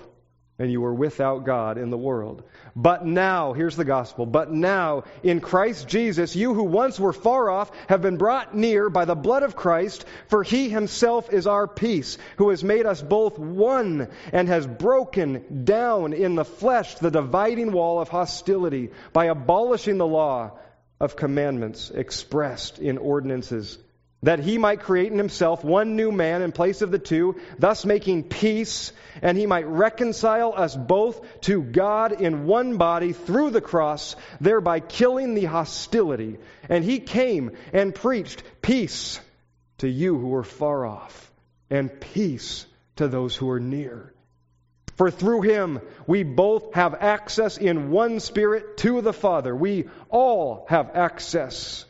and 0.58 0.70
you 0.70 0.80
were 0.80 0.94
without 0.94 1.44
God 1.44 1.76
in 1.78 1.90
the 1.90 1.98
world. 1.98 2.42
But 2.76 3.04
now, 3.04 3.52
here's 3.52 3.76
the 3.76 3.84
gospel. 3.84 4.26
But 4.26 4.52
now, 4.52 5.04
in 5.22 5.40
Christ 5.40 5.88
Jesus, 5.88 6.36
you 6.36 6.54
who 6.54 6.64
once 6.64 6.98
were 6.98 7.12
far 7.12 7.50
off 7.50 7.70
have 7.88 8.00
been 8.00 8.16
brought 8.16 8.54
near 8.54 8.90
by 8.90 9.04
the 9.04 9.14
blood 9.14 9.42
of 9.42 9.56
Christ, 9.56 10.04
for 10.28 10.42
he 10.42 10.68
himself 10.68 11.32
is 11.32 11.46
our 11.46 11.66
peace, 11.66 12.16
who 12.36 12.50
has 12.50 12.62
made 12.62 12.86
us 12.86 13.02
both 13.02 13.38
one 13.38 14.08
and 14.32 14.48
has 14.48 14.66
broken 14.66 15.64
down 15.64 16.12
in 16.12 16.36
the 16.36 16.44
flesh 16.44 16.94
the 16.96 17.10
dividing 17.10 17.72
wall 17.72 18.00
of 18.00 18.08
hostility 18.08 18.90
by 19.12 19.26
abolishing 19.26 19.98
the 19.98 20.06
law 20.06 20.58
of 21.00 21.16
commandments 21.16 21.90
expressed 21.90 22.78
in 22.78 22.98
ordinances 22.98 23.78
that 24.22 24.38
he 24.38 24.58
might 24.58 24.80
create 24.80 25.10
in 25.10 25.18
himself 25.18 25.64
one 25.64 25.96
new 25.96 26.12
man 26.12 26.42
in 26.42 26.52
place 26.52 26.82
of 26.82 26.90
the 26.90 26.98
two, 26.98 27.40
thus 27.58 27.86
making 27.86 28.24
peace, 28.24 28.92
and 29.22 29.36
he 29.36 29.46
might 29.46 29.66
reconcile 29.66 30.52
us 30.54 30.76
both 30.76 31.40
to 31.42 31.62
God 31.62 32.20
in 32.20 32.44
one 32.44 32.76
body 32.76 33.12
through 33.12 33.50
the 33.50 33.62
cross, 33.62 34.16
thereby 34.40 34.80
killing 34.80 35.34
the 35.34 35.46
hostility. 35.46 36.38
And 36.68 36.84
he 36.84 37.00
came 37.00 37.52
and 37.72 37.94
preached 37.94 38.42
peace 38.60 39.20
to 39.78 39.88
you 39.88 40.18
who 40.18 40.28
were 40.28 40.44
far 40.44 40.84
off, 40.84 41.32
and 41.70 42.00
peace 42.00 42.66
to 42.96 43.08
those 43.08 43.34
who 43.34 43.48
are 43.48 43.60
near. 43.60 44.12
For 44.96 45.10
through 45.10 45.40
him 45.40 45.80
we 46.06 46.24
both 46.24 46.74
have 46.74 46.94
access 46.94 47.56
in 47.56 47.90
one 47.90 48.20
spirit 48.20 48.76
to 48.78 49.00
the 49.00 49.14
Father. 49.14 49.56
We 49.56 49.88
all 50.10 50.66
have 50.68 50.90
access 50.94 51.86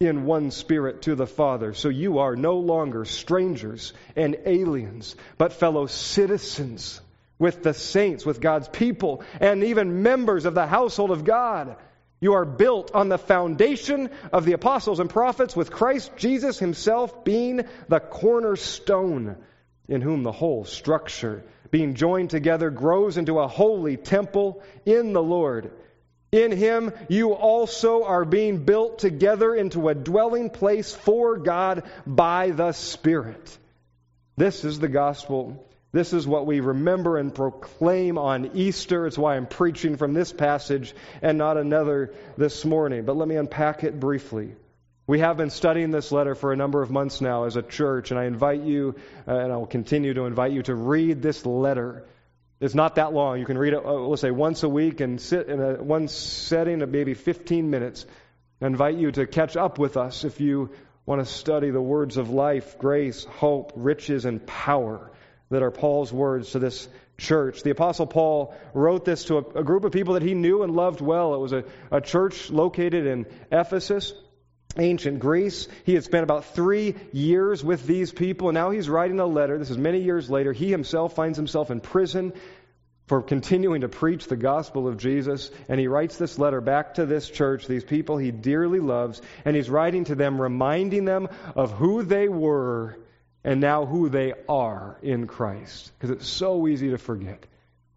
in 0.00 0.24
one 0.24 0.52
spirit 0.52 1.02
to 1.02 1.16
the 1.16 1.26
Father. 1.26 1.74
So 1.74 1.88
you 1.88 2.18
are 2.18 2.36
no 2.36 2.58
longer 2.58 3.04
strangers 3.04 3.92
and 4.14 4.36
aliens, 4.46 5.16
but 5.38 5.52
fellow 5.52 5.86
citizens 5.86 7.00
with 7.38 7.62
the 7.62 7.74
saints, 7.74 8.24
with 8.24 8.40
God's 8.40 8.68
people, 8.68 9.22
and 9.40 9.64
even 9.64 10.02
members 10.02 10.44
of 10.44 10.54
the 10.54 10.66
household 10.66 11.10
of 11.10 11.24
God. 11.24 11.76
You 12.20 12.34
are 12.34 12.44
built 12.44 12.92
on 12.94 13.08
the 13.08 13.18
foundation 13.18 14.10
of 14.32 14.44
the 14.44 14.52
apostles 14.52 15.00
and 15.00 15.10
prophets, 15.10 15.54
with 15.54 15.70
Christ 15.70 16.12
Jesus 16.16 16.58
himself 16.58 17.24
being 17.24 17.64
the 17.88 18.00
cornerstone, 18.00 19.36
in 19.88 20.00
whom 20.00 20.22
the 20.22 20.32
whole 20.32 20.64
structure, 20.64 21.44
being 21.70 21.94
joined 21.94 22.30
together, 22.30 22.70
grows 22.70 23.18
into 23.18 23.38
a 23.38 23.48
holy 23.48 23.96
temple 23.96 24.62
in 24.84 25.12
the 25.12 25.22
Lord. 25.22 25.70
In 26.30 26.52
him, 26.52 26.92
you 27.08 27.32
also 27.32 28.04
are 28.04 28.24
being 28.24 28.64
built 28.64 28.98
together 28.98 29.54
into 29.54 29.88
a 29.88 29.94
dwelling 29.94 30.50
place 30.50 30.94
for 30.94 31.38
God 31.38 31.84
by 32.06 32.50
the 32.50 32.72
Spirit. 32.72 33.58
This 34.36 34.64
is 34.64 34.78
the 34.78 34.88
gospel. 34.88 35.64
This 35.90 36.12
is 36.12 36.26
what 36.26 36.44
we 36.44 36.60
remember 36.60 37.16
and 37.16 37.34
proclaim 37.34 38.18
on 38.18 38.50
Easter. 38.54 39.06
It's 39.06 39.16
why 39.16 39.36
I'm 39.36 39.46
preaching 39.46 39.96
from 39.96 40.12
this 40.12 40.32
passage 40.32 40.94
and 41.22 41.38
not 41.38 41.56
another 41.56 42.12
this 42.36 42.64
morning. 42.64 43.06
But 43.06 43.16
let 43.16 43.26
me 43.26 43.36
unpack 43.36 43.84
it 43.84 43.98
briefly. 43.98 44.54
We 45.06 45.20
have 45.20 45.38
been 45.38 45.48
studying 45.48 45.90
this 45.90 46.12
letter 46.12 46.34
for 46.34 46.52
a 46.52 46.56
number 46.56 46.82
of 46.82 46.90
months 46.90 47.22
now 47.22 47.44
as 47.44 47.56
a 47.56 47.62
church, 47.62 48.10
and 48.10 48.20
I 48.20 48.24
invite 48.26 48.60
you, 48.60 48.96
uh, 49.26 49.34
and 49.34 49.50
I 49.50 49.56
will 49.56 49.66
continue 49.66 50.12
to 50.12 50.26
invite 50.26 50.52
you 50.52 50.62
to 50.64 50.74
read 50.74 51.22
this 51.22 51.46
letter. 51.46 52.04
It's 52.60 52.74
not 52.74 52.96
that 52.96 53.12
long. 53.12 53.38
You 53.38 53.46
can 53.46 53.56
read 53.56 53.72
it, 53.72 53.84
uh, 53.84 53.92
let's 53.92 54.20
say, 54.20 54.32
once 54.32 54.64
a 54.64 54.68
week 54.68 55.00
and 55.00 55.20
sit 55.20 55.48
in 55.48 55.60
a, 55.60 55.74
one 55.74 56.08
setting 56.08 56.82
of 56.82 56.88
maybe 56.88 57.14
15 57.14 57.70
minutes. 57.70 58.04
I 58.60 58.66
invite 58.66 58.96
you 58.96 59.12
to 59.12 59.26
catch 59.26 59.56
up 59.56 59.78
with 59.78 59.96
us 59.96 60.24
if 60.24 60.40
you 60.40 60.70
want 61.06 61.24
to 61.24 61.32
study 61.32 61.70
the 61.70 61.80
words 61.80 62.16
of 62.16 62.30
life, 62.30 62.76
grace, 62.78 63.24
hope, 63.24 63.72
riches, 63.76 64.24
and 64.24 64.44
power 64.44 65.12
that 65.50 65.62
are 65.62 65.70
Paul's 65.70 66.12
words 66.12 66.50
to 66.50 66.58
this 66.58 66.88
church. 67.16 67.62
The 67.62 67.70
Apostle 67.70 68.06
Paul 68.06 68.54
wrote 68.74 69.04
this 69.04 69.24
to 69.24 69.38
a, 69.38 69.60
a 69.60 69.64
group 69.64 69.84
of 69.84 69.92
people 69.92 70.14
that 70.14 70.22
he 70.22 70.34
knew 70.34 70.64
and 70.64 70.74
loved 70.74 71.00
well. 71.00 71.34
It 71.34 71.38
was 71.38 71.52
a, 71.52 71.64
a 71.92 72.00
church 72.00 72.50
located 72.50 73.06
in 73.06 73.26
Ephesus 73.52 74.12
ancient 74.76 75.18
Greece. 75.20 75.68
He 75.84 75.94
had 75.94 76.04
spent 76.04 76.24
about 76.24 76.44
three 76.46 76.94
years 77.12 77.64
with 77.64 77.86
these 77.86 78.12
people, 78.12 78.48
and 78.48 78.54
now 78.54 78.70
he's 78.70 78.88
writing 78.88 79.20
a 79.20 79.26
letter. 79.26 79.58
This 79.58 79.70
is 79.70 79.78
many 79.78 80.00
years 80.00 80.28
later. 80.28 80.52
He 80.52 80.70
himself 80.70 81.14
finds 81.14 81.36
himself 81.36 81.70
in 81.70 81.80
prison 81.80 82.32
for 83.06 83.22
continuing 83.22 83.80
to 83.80 83.88
preach 83.88 84.26
the 84.26 84.36
gospel 84.36 84.86
of 84.86 84.98
Jesus, 84.98 85.50
and 85.68 85.80
he 85.80 85.88
writes 85.88 86.18
this 86.18 86.38
letter 86.38 86.60
back 86.60 86.94
to 86.94 87.06
this 87.06 87.28
church, 87.28 87.66
these 87.66 87.84
people 87.84 88.18
he 88.18 88.30
dearly 88.30 88.80
loves, 88.80 89.22
and 89.46 89.56
he's 89.56 89.70
writing 89.70 90.04
to 90.04 90.14
them, 90.14 90.40
reminding 90.40 91.06
them 91.06 91.28
of 91.56 91.72
who 91.72 92.02
they 92.02 92.28
were 92.28 92.98
and 93.44 93.60
now 93.60 93.86
who 93.86 94.10
they 94.10 94.34
are 94.48 94.98
in 95.00 95.26
Christ. 95.26 95.90
Because 95.96 96.10
it's 96.10 96.28
so 96.28 96.68
easy 96.68 96.90
to 96.90 96.98
forget. 96.98 97.46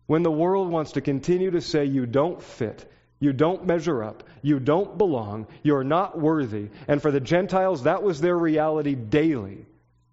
When 0.06 0.24
the 0.24 0.32
world 0.32 0.70
wants 0.70 0.94
to 0.94 1.02
continue 1.02 1.52
to 1.52 1.62
say 1.62 1.86
you 1.86 2.06
don't 2.06 2.42
fit, 2.42 2.90
you 3.22 3.34
don't 3.34 3.68
measure 3.68 4.04
up. 4.04 4.24
You 4.42 4.60
don't 4.60 4.98
belong. 4.98 5.46
You're 5.62 5.84
not 5.84 6.20
worthy. 6.20 6.70
And 6.88 7.00
for 7.02 7.12
the 7.12 7.20
Gentiles, 7.20 7.84
that 7.84 8.02
was 8.02 8.20
their 8.20 8.38
reality 8.38 8.96
daily. 8.96 9.68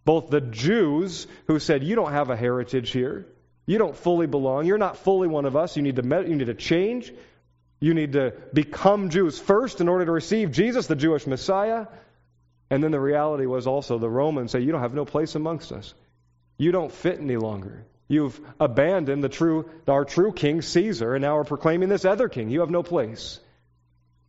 Both 0.05 0.29
the 0.29 0.43
Jews, 0.43 1.27
who 1.47 1.59
said, 1.59 1.83
You 1.83 1.97
don't 1.97 2.13
have 2.13 2.29
a 2.29 2.37
heritage 2.37 2.91
here. 2.91 3.27
You 3.65 3.79
don't 3.79 3.97
fully 3.97 4.27
belong. 4.27 4.67
You're 4.67 4.79
not 4.79 4.99
fully 4.99 5.27
one 5.27 5.47
of 5.47 5.57
us. 5.57 5.75
You 5.75 5.83
need 5.83 5.97
to, 5.97 6.03
you 6.03 6.37
need 6.37 6.47
to 6.47 6.55
change. 6.55 7.11
You 7.81 7.95
need 7.95 8.13
to 8.13 8.35
become 8.53 9.09
Jews 9.09 9.39
first 9.39 9.81
in 9.81 9.89
order 9.89 10.05
to 10.05 10.13
receive 10.13 10.53
Jesus, 10.53 10.87
the 10.87 10.97
Jewish 10.97 11.27
Messiah. 11.27 11.87
And 12.71 12.85
then 12.85 12.91
the 12.91 13.01
reality 13.01 13.47
was 13.47 13.67
also 13.67 13.99
the 13.99 14.11
Romans 14.11 14.53
say, 14.53 14.61
You 14.61 14.73
don't 14.73 14.83
have 14.83 14.95
no 14.95 15.07
place 15.07 15.35
amongst 15.35 15.73
us. 15.73 15.95
You 16.59 16.73
don't 16.73 16.93
fit 16.93 17.21
any 17.21 17.37
longer. 17.37 17.87
You've 18.09 18.41
abandoned 18.59 19.23
the 19.23 19.29
true, 19.29 19.69
our 19.87 20.07
true 20.07 20.33
king, 20.33 20.63
Caesar, 20.63 21.15
and 21.15 21.23
now 21.23 21.37
are 21.37 21.45
proclaiming 21.45 21.91
this 21.91 22.07
other 22.07 22.29
king. 22.29 22.49
You 22.49 22.61
have 22.61 22.71
no 22.71 22.83
place. 22.83 23.39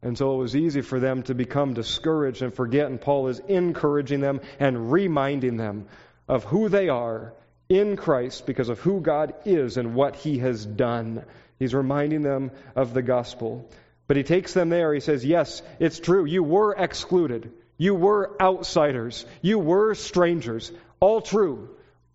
And 0.01 0.17
so 0.17 0.33
it 0.35 0.37
was 0.37 0.55
easy 0.55 0.81
for 0.81 0.99
them 0.99 1.23
to 1.23 1.33
become 1.33 1.73
discouraged 1.73 2.41
and 2.41 2.53
forget, 2.53 2.87
and 2.87 2.99
Paul 2.99 3.27
is 3.27 3.39
encouraging 3.39 4.19
them 4.19 4.41
and 4.59 4.91
reminding 4.91 5.57
them 5.57 5.87
of 6.27 6.43
who 6.43 6.69
they 6.69 6.89
are 6.89 7.33
in 7.69 7.95
Christ 7.97 8.45
because 8.45 8.69
of 8.69 8.79
who 8.79 9.01
God 9.01 9.33
is 9.45 9.77
and 9.77 9.95
what 9.95 10.15
he 10.15 10.39
has 10.39 10.65
done. 10.65 11.23
He's 11.57 11.73
reminding 11.73 12.21
them 12.21 12.51
of 12.75 12.93
the 12.93 13.01
gospel. 13.01 13.69
But 14.07 14.17
he 14.17 14.23
takes 14.23 14.53
them 14.53 14.69
there. 14.69 14.93
He 14.93 15.01
says, 15.01 15.23
Yes, 15.23 15.61
it's 15.79 15.99
true. 15.99 16.25
You 16.25 16.43
were 16.43 16.73
excluded. 16.73 17.51
You 17.77 17.95
were 17.95 18.35
outsiders. 18.41 19.25
You 19.41 19.59
were 19.59 19.95
strangers. 19.95 20.71
All 20.99 21.21
true. 21.21 21.69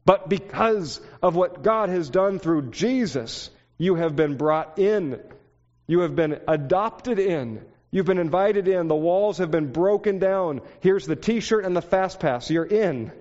But 0.04 0.28
because 0.28 1.00
of 1.22 1.34
what 1.34 1.62
God 1.62 1.88
has 1.88 2.10
done 2.10 2.38
through 2.38 2.70
Jesus, 2.70 3.50
you 3.78 3.94
have 3.96 4.14
been 4.14 4.36
brought 4.36 4.78
in. 4.78 5.20
You 5.86 6.00
have 6.00 6.14
been 6.14 6.40
adopted 6.46 7.18
in. 7.18 7.64
You've 7.90 8.06
been 8.06 8.18
invited 8.18 8.66
in. 8.66 8.88
The 8.88 8.94
walls 8.94 9.38
have 9.38 9.50
been 9.50 9.70
broken 9.72 10.18
down. 10.18 10.62
Here's 10.80 11.06
the 11.06 11.16
t 11.16 11.40
shirt 11.40 11.64
and 11.64 11.76
the 11.76 11.82
fast 11.82 12.20
pass. 12.20 12.50
You're 12.50 12.64
in. 12.64 13.12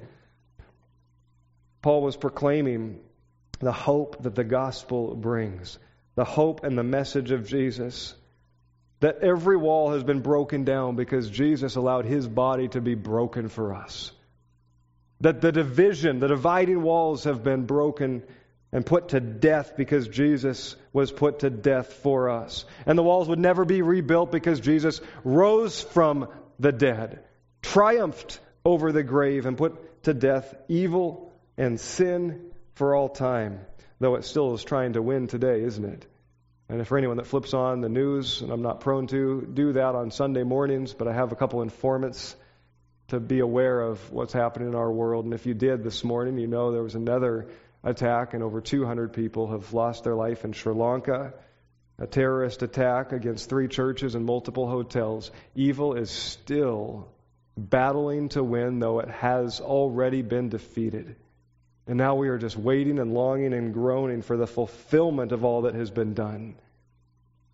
Paul 1.84 2.02
was 2.02 2.18
proclaiming 2.18 3.02
the 3.60 3.74
hope 3.74 4.24
that 4.24 4.36
the 4.36 4.44
gospel 4.44 5.16
brings, 5.16 5.78
the 6.16 6.24
hope 6.24 6.64
and 6.64 6.78
the 6.78 6.84
message 6.84 7.32
of 7.32 7.48
Jesus. 7.48 8.16
That 9.02 9.20
every 9.22 9.58
wall 9.58 9.92
has 9.92 10.04
been 10.04 10.22
broken 10.22 10.64
down 10.64 10.96
because 10.96 11.30
Jesus 11.30 11.76
allowed 11.76 12.06
his 12.06 12.26
body 12.26 12.70
to 12.70 12.80
be 12.80 12.96
broken 12.96 13.50
for 13.50 13.74
us. 13.74 14.13
That 15.24 15.40
the 15.40 15.54
division, 15.54 16.20
the 16.20 16.28
dividing 16.28 16.82
walls 16.82 17.24
have 17.24 17.46
been 17.46 17.66
broken 17.66 18.24
and 18.74 18.86
put 18.86 19.10
to 19.10 19.22
death 19.22 19.78
because 19.78 20.10
Jesus 20.10 20.76
was 20.92 21.14
put 21.14 21.40
to 21.40 21.50
death 21.50 21.94
for 21.94 22.30
us. 22.30 22.66
And 22.86 22.98
the 22.98 23.04
walls 23.04 23.30
would 23.30 23.40
never 23.40 23.64
be 23.64 23.82
rebuilt 23.82 24.34
because 24.34 24.60
Jesus 24.60 25.00
rose 25.24 25.82
from 25.82 26.28
the 26.60 26.74
dead, 26.74 27.24
triumphed 27.62 28.42
over 28.66 28.92
the 28.92 29.04
grave, 29.04 29.46
and 29.46 29.58
put 29.58 30.04
to 30.04 30.14
death 30.14 30.54
evil 30.68 31.32
and 31.58 31.80
sin 31.80 32.52
for 32.74 32.94
all 32.94 33.08
time. 33.08 33.62
Though 34.02 34.16
it 34.16 34.26
still 34.26 34.54
is 34.56 34.64
trying 34.66 34.94
to 34.94 35.02
win 35.02 35.28
today, 35.28 35.62
isn't 35.64 35.86
it? 35.86 36.06
And 36.68 36.86
for 36.86 36.98
anyone 36.98 37.16
that 37.16 37.28
flips 37.28 37.54
on 37.54 37.80
the 37.80 37.88
news, 37.88 38.42
and 38.42 38.52
I'm 38.52 38.62
not 38.62 38.82
prone 38.82 39.08
to 39.08 39.48
do 39.54 39.72
that 39.72 39.96
on 39.96 40.12
Sunday 40.12 40.44
mornings, 40.44 40.94
but 40.94 41.08
I 41.08 41.14
have 41.14 41.32
a 41.32 41.38
couple 41.38 41.62
informants 41.62 42.36
to 43.10 43.20
be 43.20 43.40
aware 43.40 43.82
of 43.82 44.12
what's 44.12 44.34
happening 44.34 44.70
in 44.70 44.76
our 44.76 44.92
world. 44.92 45.26
And 45.26 45.34
if 45.34 45.46
you 45.46 45.54
did 45.54 45.84
this 45.84 46.04
morning, 46.04 46.38
you 46.38 46.48
know 46.48 46.72
there 46.72 46.84
was 46.84 46.96
another 46.96 47.50
attack, 47.84 48.34
and 48.34 48.44
over 48.44 48.62
200 48.62 49.14
people 49.14 49.52
have 49.52 49.74
lost 49.74 50.04
their 50.04 50.16
life 50.16 50.46
in 50.46 50.54
Sri 50.54 50.74
Lanka. 50.74 51.34
A 52.00 52.08
terrorist 52.08 52.64
attack 52.64 53.12
against 53.12 53.50
three 53.50 53.68
churches 53.68 54.16
and 54.16 54.26
multiple 54.26 54.68
hotels. 54.68 55.32
Evil 55.54 55.94
is 55.94 56.10
still 56.10 57.08
battling 57.56 58.30
to 58.30 58.44
win, 58.44 58.80
though 58.80 59.00
it 59.00 59.10
has 59.10 59.62
already 59.62 60.22
been 60.22 60.50
defeated. 60.50 61.16
And 61.86 61.98
now 61.98 62.16
we 62.16 62.30
are 62.30 62.38
just 62.38 62.58
waiting 62.58 62.98
and 62.98 63.14
longing 63.14 63.54
and 63.54 63.74
groaning 63.74 64.22
for 64.22 64.38
the 64.38 64.48
fulfillment 64.48 65.32
of 65.32 65.44
all 65.44 65.64
that 65.64 65.76
has 65.76 65.92
been 65.92 66.14
done. 66.14 66.56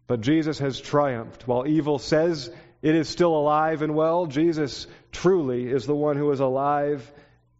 But 0.07 0.21
Jesus 0.21 0.59
has 0.59 0.79
triumphed. 0.79 1.47
While 1.47 1.67
evil 1.67 1.99
says 1.99 2.51
it 2.81 2.95
is 2.95 3.09
still 3.09 3.35
alive 3.35 3.81
and 3.81 3.95
well, 3.95 4.25
Jesus 4.25 4.87
truly 5.11 5.69
is 5.69 5.85
the 5.85 5.95
one 5.95 6.17
who 6.17 6.31
is 6.31 6.39
alive 6.39 7.11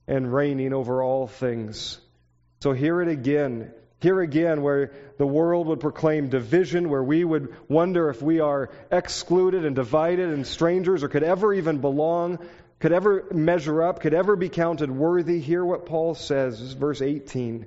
and 0.07 0.33
reigning 0.33 0.73
over 0.73 1.03
all 1.03 1.27
things. 1.27 1.99
So 2.61 2.71
hear 2.73 3.01
it 3.01 3.07
again. 3.07 3.71
Here 4.01 4.21
again, 4.21 4.61
where 4.61 4.91
the 5.17 5.27
world 5.27 5.67
would 5.67 5.81
proclaim 5.81 6.29
division, 6.29 6.89
where 6.89 7.03
we 7.03 7.23
would 7.23 7.53
wonder 7.67 8.09
if 8.09 8.21
we 8.21 8.39
are 8.39 8.69
excluded 8.89 9.65
and 9.65 9.75
divided 9.75 10.29
and 10.29 10.47
strangers 10.47 11.03
or 11.03 11.09
could 11.09 11.23
ever 11.23 11.53
even 11.53 11.79
belong, 11.79 12.39
could 12.79 12.93
ever 12.93 13.25
measure 13.31 13.83
up, 13.83 13.99
could 13.99 14.13
ever 14.13 14.37
be 14.37 14.47
counted 14.47 14.89
worthy. 14.89 15.41
Hear 15.41 15.65
what 15.65 15.85
Paul 15.85 16.15
says, 16.15 16.71
verse 16.73 17.01
18. 17.01 17.65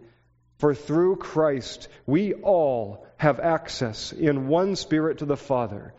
For 0.58 0.74
through 0.74 1.16
Christ 1.16 1.88
we 2.06 2.32
all 2.32 3.06
have 3.18 3.38
access 3.38 4.12
in 4.12 4.48
one 4.48 4.74
spirit 4.74 5.18
to 5.18 5.26
the 5.26 5.36
Father. 5.36 5.92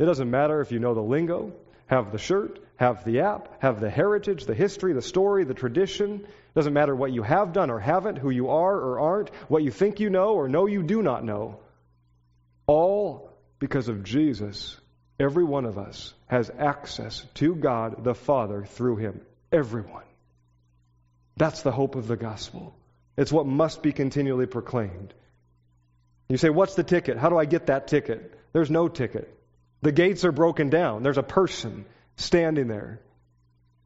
It 0.00 0.06
doesn't 0.06 0.30
matter 0.30 0.62
if 0.62 0.72
you 0.72 0.78
know 0.78 0.94
the 0.94 1.02
lingo, 1.02 1.52
have 1.86 2.10
the 2.10 2.16
shirt, 2.16 2.58
have 2.76 3.04
the 3.04 3.20
app, 3.20 3.60
have 3.60 3.80
the 3.80 3.90
heritage, 3.90 4.46
the 4.46 4.54
history, 4.54 4.94
the 4.94 5.02
story, 5.02 5.44
the 5.44 5.52
tradition. 5.52 6.20
It 6.20 6.54
doesn't 6.54 6.72
matter 6.72 6.96
what 6.96 7.12
you 7.12 7.22
have 7.22 7.52
done 7.52 7.68
or 7.68 7.78
haven't, 7.78 8.16
who 8.16 8.30
you 8.30 8.48
are 8.48 8.74
or 8.74 8.98
aren't, 8.98 9.28
what 9.48 9.62
you 9.62 9.70
think 9.70 10.00
you 10.00 10.08
know 10.08 10.36
or 10.36 10.48
know 10.48 10.64
you 10.64 10.82
do 10.82 11.02
not 11.02 11.22
know. 11.22 11.60
All 12.66 13.30
because 13.58 13.88
of 13.88 14.02
Jesus, 14.02 14.80
every 15.18 15.44
one 15.44 15.66
of 15.66 15.76
us 15.76 16.14
has 16.28 16.50
access 16.58 17.22
to 17.34 17.54
God 17.54 18.02
the 18.02 18.14
Father 18.14 18.64
through 18.64 18.96
him. 18.96 19.20
Everyone. 19.52 20.04
That's 21.36 21.60
the 21.60 21.72
hope 21.72 21.94
of 21.94 22.08
the 22.08 22.16
gospel. 22.16 22.74
It's 23.18 23.30
what 23.30 23.44
must 23.44 23.82
be 23.82 23.92
continually 23.92 24.46
proclaimed. 24.46 25.12
You 26.30 26.38
say, 26.38 26.48
What's 26.48 26.74
the 26.74 26.84
ticket? 26.84 27.18
How 27.18 27.28
do 27.28 27.36
I 27.36 27.44
get 27.44 27.66
that 27.66 27.88
ticket? 27.88 28.40
There's 28.54 28.70
no 28.70 28.88
ticket. 28.88 29.36
The 29.82 29.92
gates 29.92 30.24
are 30.24 30.32
broken 30.32 30.68
down. 30.70 31.02
There's 31.02 31.18
a 31.18 31.22
person 31.22 31.86
standing 32.16 32.68
there, 32.68 33.00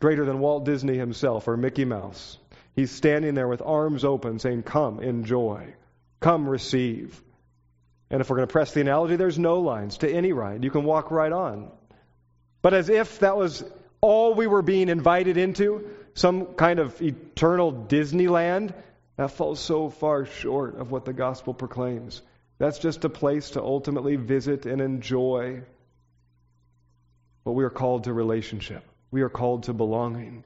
greater 0.01 0.25
than 0.25 0.41
Walt 0.41 0.65
Disney 0.65 0.97
himself 0.97 1.47
or 1.47 1.57
Mickey 1.57 1.85
Mouse. 1.85 2.39
He's 2.75 2.91
standing 2.91 3.35
there 3.35 3.47
with 3.47 3.63
arms 3.63 4.05
open 4.05 4.39
saying, 4.39 4.65
Come, 4.65 5.01
enjoy. 5.01 5.75
Come, 6.21 6.49
receive. 6.49 7.23
And 8.11 8.21
if 8.21 8.29
we're 8.29 8.37
going 8.37 8.49
to 8.49 8.53
press 8.53 8.73
the 8.73 8.81
analogy, 8.81 9.17
there's 9.17 9.39
no 9.39 9.61
lines 9.61 9.99
to 9.99 10.11
any 10.11 10.33
ride. 10.33 10.65
You 10.65 10.71
can 10.71 10.85
walk 10.85 11.11
right 11.11 11.33
on. 11.33 11.71
But 12.63 12.75
as 12.75 12.89
if 12.89 13.21
that 13.21 13.37
was 13.37 13.65
all 14.01 14.35
we 14.35 14.47
were 14.47 14.63
being 14.63 14.89
invited 14.89 15.37
into, 15.37 15.91
some 16.15 16.55
kind 16.55 16.79
of 16.79 17.01
eternal 17.01 17.73
Disneyland, 17.73 18.75
that 19.17 19.31
falls 19.31 19.61
so 19.61 19.91
far 19.91 20.27
short 20.27 20.77
of 20.77 20.91
what 20.91 21.05
the 21.05 21.13
gospel 21.13 21.55
proclaims. 21.55 22.21
That's 22.59 22.79
just 22.79 23.05
a 23.05 23.09
place 23.09 23.51
to 23.51 23.63
ultimately 23.63 24.17
visit 24.17 24.67
and 24.67 24.81
enjoy. 24.81 25.63
But 27.45 27.53
we 27.53 27.65
are 27.65 27.71
called 27.71 28.05
to 28.05 28.13
relationship. 28.13 28.85
We 29.11 29.23
are 29.23 29.29
called 29.29 29.65
to 29.65 29.73
belonging. 29.73 30.45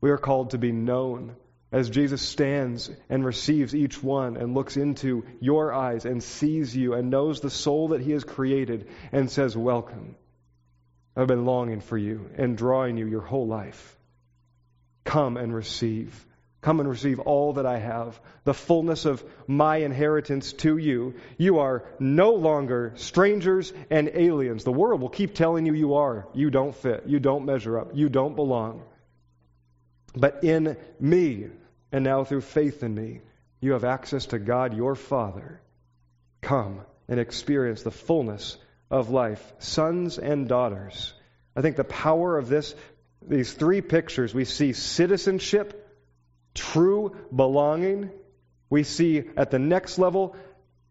We 0.00 0.10
are 0.10 0.18
called 0.18 0.50
to 0.50 0.58
be 0.58 0.72
known 0.72 1.34
as 1.72 1.90
Jesus 1.90 2.22
stands 2.22 2.90
and 3.08 3.24
receives 3.24 3.74
each 3.74 4.02
one 4.02 4.36
and 4.36 4.54
looks 4.54 4.76
into 4.76 5.24
your 5.40 5.72
eyes 5.72 6.04
and 6.04 6.22
sees 6.22 6.76
you 6.76 6.94
and 6.94 7.10
knows 7.10 7.40
the 7.40 7.50
soul 7.50 7.88
that 7.88 8.00
he 8.00 8.12
has 8.12 8.24
created 8.24 8.88
and 9.12 9.30
says, 9.30 9.56
Welcome. 9.56 10.14
I've 11.16 11.26
been 11.26 11.46
longing 11.46 11.80
for 11.80 11.96
you 11.96 12.30
and 12.36 12.56
drawing 12.56 12.98
you 12.98 13.06
your 13.06 13.22
whole 13.22 13.46
life. 13.46 13.96
Come 15.04 15.36
and 15.36 15.54
receive. 15.54 16.26
Come 16.60 16.80
and 16.80 16.88
receive 16.88 17.20
all 17.20 17.54
that 17.54 17.66
I 17.66 17.78
have, 17.78 18.18
the 18.44 18.54
fullness 18.54 19.04
of 19.04 19.22
my 19.46 19.76
inheritance 19.76 20.52
to 20.54 20.76
you. 20.78 21.14
You 21.38 21.58
are 21.60 21.84
no 22.00 22.32
longer 22.32 22.92
strangers 22.96 23.72
and 23.90 24.10
aliens. 24.12 24.64
The 24.64 24.72
world 24.72 25.00
will 25.00 25.08
keep 25.08 25.34
telling 25.34 25.66
you 25.66 25.74
you 25.74 25.94
are. 25.94 26.26
You 26.34 26.50
don't 26.50 26.74
fit. 26.74 27.04
You 27.06 27.20
don't 27.20 27.44
measure 27.44 27.78
up. 27.78 27.90
You 27.94 28.08
don't 28.08 28.34
belong. 28.34 28.82
But 30.16 30.42
in 30.42 30.76
me, 30.98 31.48
and 31.92 32.02
now 32.04 32.24
through 32.24 32.40
faith 32.40 32.82
in 32.82 32.94
me, 32.94 33.20
you 33.60 33.72
have 33.72 33.84
access 33.84 34.26
to 34.26 34.38
God 34.38 34.74
your 34.74 34.94
Father. 34.94 35.60
Come 36.40 36.80
and 37.08 37.20
experience 37.20 37.82
the 37.82 37.90
fullness 37.90 38.56
of 38.90 39.10
life, 39.10 39.52
sons 39.58 40.18
and 40.18 40.48
daughters. 40.48 41.12
I 41.54 41.62
think 41.62 41.76
the 41.76 41.84
power 41.84 42.38
of 42.38 42.48
this, 42.48 42.74
these 43.22 43.52
three 43.52 43.82
pictures, 43.82 44.34
we 44.34 44.44
see 44.44 44.72
citizenship 44.72 45.85
true 46.56 47.16
belonging. 47.34 48.10
We 48.68 48.82
see 48.82 49.22
at 49.36 49.50
the 49.52 49.60
next 49.60 49.98
level 49.98 50.34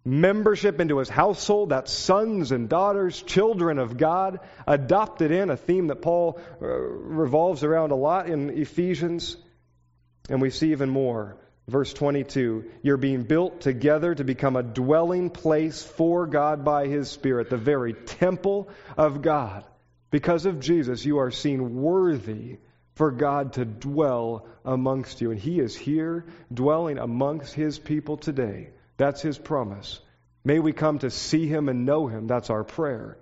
membership 0.05 0.79
into 0.79 0.99
his 0.99 1.09
household, 1.09 1.69
that's 1.69 1.91
sons 1.91 2.51
and 2.51 2.69
daughters, 2.69 3.21
children 3.23 3.79
of 3.79 3.97
God, 3.97 4.39
adopted 4.67 5.31
in, 5.31 5.49
a 5.49 5.57
theme 5.57 5.87
that 5.87 6.01
Paul 6.01 6.39
uh, 6.61 6.65
revolves 6.67 7.63
around 7.63 7.91
a 7.91 7.95
lot 7.95 8.29
in 8.29 8.51
Ephesians. 8.51 9.35
And 10.29 10.41
we 10.41 10.51
see 10.51 10.71
even 10.71 10.89
more. 10.89 11.37
Verse 11.67 11.91
22 11.93 12.65
You're 12.83 12.97
being 12.97 13.23
built 13.23 13.61
together 13.61 14.13
to 14.13 14.23
become 14.23 14.55
a 14.55 14.63
dwelling 14.63 15.31
place 15.31 15.83
for 15.83 16.27
God 16.27 16.63
by 16.63 16.87
His 16.87 17.09
Spirit, 17.09 17.49
the 17.49 17.57
very 17.57 17.93
temple 17.93 18.69
of 18.95 19.23
God. 19.23 19.65
Because 20.11 20.45
of 20.45 20.59
Jesus, 20.59 21.03
you 21.03 21.17
are 21.17 21.31
seen 21.31 21.81
worthy 21.81 22.57
for 22.95 23.11
God 23.11 23.53
to 23.53 23.65
dwell 23.65 24.47
amongst 24.63 25.21
you. 25.21 25.31
And 25.31 25.39
He 25.39 25.59
is 25.59 25.75
here, 25.75 26.25
dwelling 26.53 26.97
amongst 26.97 27.53
His 27.53 27.77
people 27.77 28.17
today. 28.17 28.69
That's 28.97 29.21
His 29.21 29.37
promise. 29.37 29.99
May 30.43 30.59
we 30.59 30.73
come 30.73 30.99
to 30.99 31.11
see 31.11 31.47
Him 31.47 31.69
and 31.69 31.85
know 31.85 32.07
Him. 32.07 32.27
That's 32.27 32.49
our 32.49 32.63
prayer. 32.63 33.17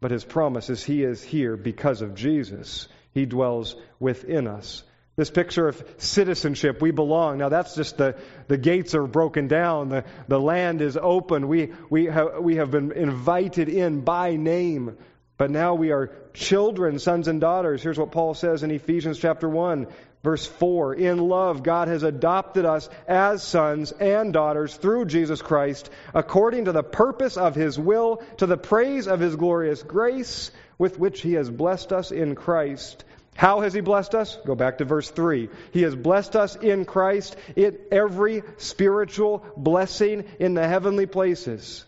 But 0.00 0.12
His 0.12 0.24
promise 0.24 0.70
is 0.70 0.84
He 0.84 1.02
is 1.02 1.22
here 1.22 1.56
because 1.56 2.00
of 2.00 2.14
Jesus. 2.14 2.88
He 3.12 3.26
dwells 3.26 3.74
within 3.98 4.46
us. 4.46 4.84
This 5.16 5.30
picture 5.30 5.66
of 5.66 5.82
citizenship, 5.96 6.80
we 6.80 6.92
belong. 6.92 7.38
Now 7.38 7.48
that's 7.48 7.74
just 7.74 7.96
the, 7.96 8.14
the 8.46 8.56
gates 8.56 8.94
are 8.94 9.08
broken 9.08 9.48
down, 9.48 9.88
the, 9.88 10.04
the 10.28 10.38
land 10.38 10.80
is 10.80 10.96
open. 10.96 11.48
We, 11.48 11.72
we, 11.90 12.04
have, 12.04 12.38
we 12.40 12.56
have 12.56 12.70
been 12.70 12.92
invited 12.92 13.68
in 13.68 14.02
by 14.02 14.36
name. 14.36 14.96
But 15.38 15.50
now 15.50 15.74
we 15.74 15.92
are 15.92 16.12
children, 16.34 16.98
sons 16.98 17.28
and 17.28 17.40
daughters. 17.40 17.82
Here's 17.82 17.98
what 17.98 18.12
Paul 18.12 18.34
says 18.34 18.62
in 18.62 18.70
Ephesians 18.70 19.18
chapter 19.18 19.48
1, 19.48 19.86
verse 20.22 20.46
4. 20.46 20.94
In 20.94 21.18
love, 21.18 21.62
God 21.62 21.88
has 21.88 22.02
adopted 22.02 22.66
us 22.66 22.90
as 23.06 23.42
sons 23.42 23.92
and 23.92 24.32
daughters 24.32 24.76
through 24.76 25.06
Jesus 25.06 25.40
Christ, 25.40 25.88
according 26.12 26.66
to 26.66 26.72
the 26.72 26.82
purpose 26.82 27.36
of 27.36 27.54
his 27.54 27.78
will, 27.78 28.22
to 28.36 28.46
the 28.46 28.58
praise 28.58 29.08
of 29.08 29.20
his 29.20 29.36
glorious 29.36 29.82
grace, 29.82 30.50
with 30.76 30.98
which 30.98 31.22
he 31.22 31.32
has 31.34 31.48
blessed 31.48 31.92
us 31.92 32.10
in 32.10 32.34
Christ 32.34 33.04
how 33.38 33.60
has 33.60 33.72
He 33.72 33.80
blessed 33.80 34.16
us? 34.16 34.36
Go 34.44 34.56
back 34.56 34.78
to 34.78 34.84
verse 34.84 35.08
3. 35.08 35.48
He 35.70 35.82
has 35.82 35.94
blessed 35.94 36.34
us 36.34 36.56
in 36.56 36.84
Christ 36.84 37.36
in 37.54 37.78
every 37.92 38.42
spiritual 38.56 39.46
blessing 39.56 40.24
in 40.40 40.54
the 40.54 40.66
heavenly 40.66 41.06
places. 41.06 41.84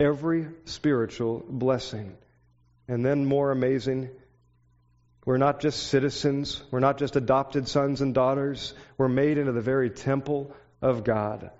Every 0.00 0.48
spiritual 0.64 1.44
blessing. 1.46 2.16
And 2.88 3.04
then, 3.04 3.26
more 3.26 3.50
amazing, 3.50 4.08
we're 5.26 5.36
not 5.36 5.60
just 5.60 5.88
citizens, 5.88 6.62
we're 6.70 6.80
not 6.80 6.98
just 6.98 7.16
adopted 7.16 7.68
sons 7.68 8.00
and 8.00 8.14
daughters, 8.14 8.72
we're 8.96 9.08
made 9.08 9.36
into 9.36 9.52
the 9.52 9.60
very 9.60 9.90
temple 9.90 10.52
of 10.80 11.04
God. 11.04 11.50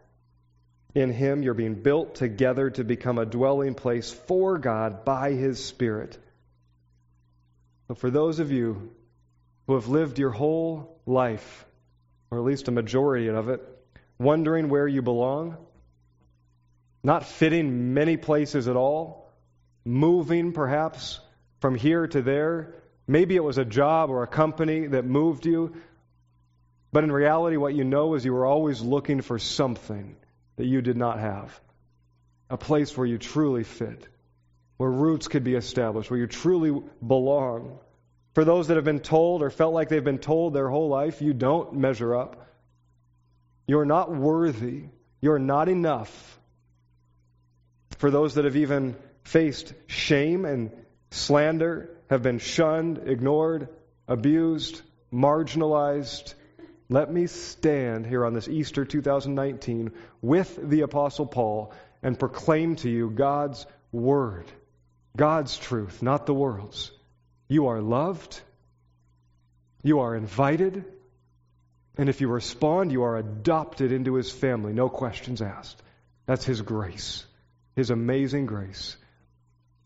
In 0.95 1.13
Him, 1.13 1.43
you're 1.43 1.55
being 1.55 1.75
built 1.75 2.15
together 2.15 2.71
to 2.71 2.83
become 2.83 3.19
a 3.19 3.27
dwelling 3.27 3.75
place 3.75 4.11
for 4.11 4.59
God 4.59 5.05
by 5.05 5.33
His 5.33 5.63
Spirit. 5.63 6.19
But 7.87 7.99
for 7.99 8.11
those 8.11 8.41
of 8.41 8.51
you 8.51 8.91
who 9.67 9.75
have 9.75 9.89
lived 9.89 10.19
your 10.19 10.31
whole 10.31 10.99
life, 11.05 11.67
or 12.31 12.39
at 12.39 12.45
least 12.45 12.69
a 12.69 12.73
majority 12.73 13.29
of 13.29 13.51
it, 13.51 13.61
wondering 14.19 14.69
where 14.69 14.89
you 14.89 15.03
belong, 15.03 15.59
not 17.03 17.27
fitting 17.27 17.95
many 17.95 18.17
places 18.17 18.69
at 18.69 18.77
all, 18.77 19.31
moving 19.85 20.53
perhaps 20.53 21.21
from 21.61 21.75
here 21.75 22.07
to 22.07 22.23
there, 22.23 22.75
maybe 23.07 23.37
it 23.37 23.45
was 23.45 23.59
a 23.59 23.65
job 23.65 24.11
or 24.11 24.23
a 24.23 24.27
company 24.27 24.87
that 24.87 25.05
moved 25.05 25.47
you, 25.47 25.75
but 26.93 27.05
in 27.05 27.13
reality, 27.13 27.57
what 27.57 27.75
you 27.75 27.85
know 27.85 28.15
is 28.15 28.25
you 28.25 28.33
were 28.33 28.47
always 28.47 28.81
looking 28.81 29.21
for 29.21 29.39
something 29.39 30.17
that 30.57 30.67
you 30.67 30.83
did 30.83 30.97
not 30.97 31.21
have 31.21 31.59
a 32.49 32.57
place 32.57 32.97
where 32.97 33.07
you 33.07 33.17
truly 33.17 33.63
fit 33.63 34.09
where 34.81 34.91
roots 34.91 35.29
could 35.29 35.45
be 35.45 35.57
established, 35.57 36.11
where 36.11 36.19
you 36.19 36.27
truly 36.27 36.83
belong. 37.07 37.79
For 38.33 38.47
those 38.47 38.69
that 38.69 38.77
have 38.77 38.85
been 38.85 39.01
told 39.01 39.43
or 39.43 39.51
felt 39.51 39.75
like 39.75 39.91
they've 39.91 40.03
been 40.03 40.17
told 40.17 40.55
their 40.55 40.71
whole 40.71 40.89
life, 40.89 41.21
you 41.21 41.35
don't 41.35 41.75
measure 41.75 42.17
up. 42.17 42.47
You're 43.67 43.85
not 43.85 44.11
worthy. 44.11 44.85
You're 45.21 45.39
not 45.39 45.69
enough. 45.69 46.40
For 48.01 48.11
those 48.11 48.37
that 48.37 48.47
have 48.47 48.57
even 48.57 48.97
faced 49.25 49.75
shame 49.87 50.47
and 50.47 50.71
slander, 51.11 51.91
have 52.09 52.23
been 52.23 52.39
shunned, 52.39 52.97
ignored, 53.05 53.69
abused, 54.09 54.81
marginalized, 55.13 56.33
let 56.89 57.13
me 57.13 57.27
stand 57.27 58.07
here 58.07 58.25
on 58.25 58.33
this 58.33 58.49
Easter 58.49 58.87
2019 58.87 59.93
with 60.23 60.59
the 60.63 60.81
Apostle 60.81 61.27
Paul 61.27 61.75
and 62.03 62.19
proclaim 62.19 62.77
to 62.77 62.89
you 62.89 63.11
God's 63.11 63.67
Word. 63.93 64.51
God's 65.15 65.59
truth, 65.59 66.03
not 66.03 66.25
the 66.25 66.33
world's. 66.33 66.91
You 67.49 67.67
are 67.67 67.83
loved. 67.83 68.41
You 69.83 70.01
are 70.01 70.17
invited. 70.17 70.87
And 71.99 72.09
if 72.09 72.23
you 72.23 72.29
respond, 72.29 72.93
you 72.93 73.03
are 73.03 73.19
adopted 73.19 73.93
into 73.93 74.15
his 74.15 74.31
family, 74.31 74.73
no 74.73 74.89
questions 74.89 75.43
asked. 75.43 75.83
That's 76.25 76.47
his 76.47 76.63
grace, 76.63 77.27
his 77.81 77.91
amazing 77.91 78.45
grace. 78.45 78.99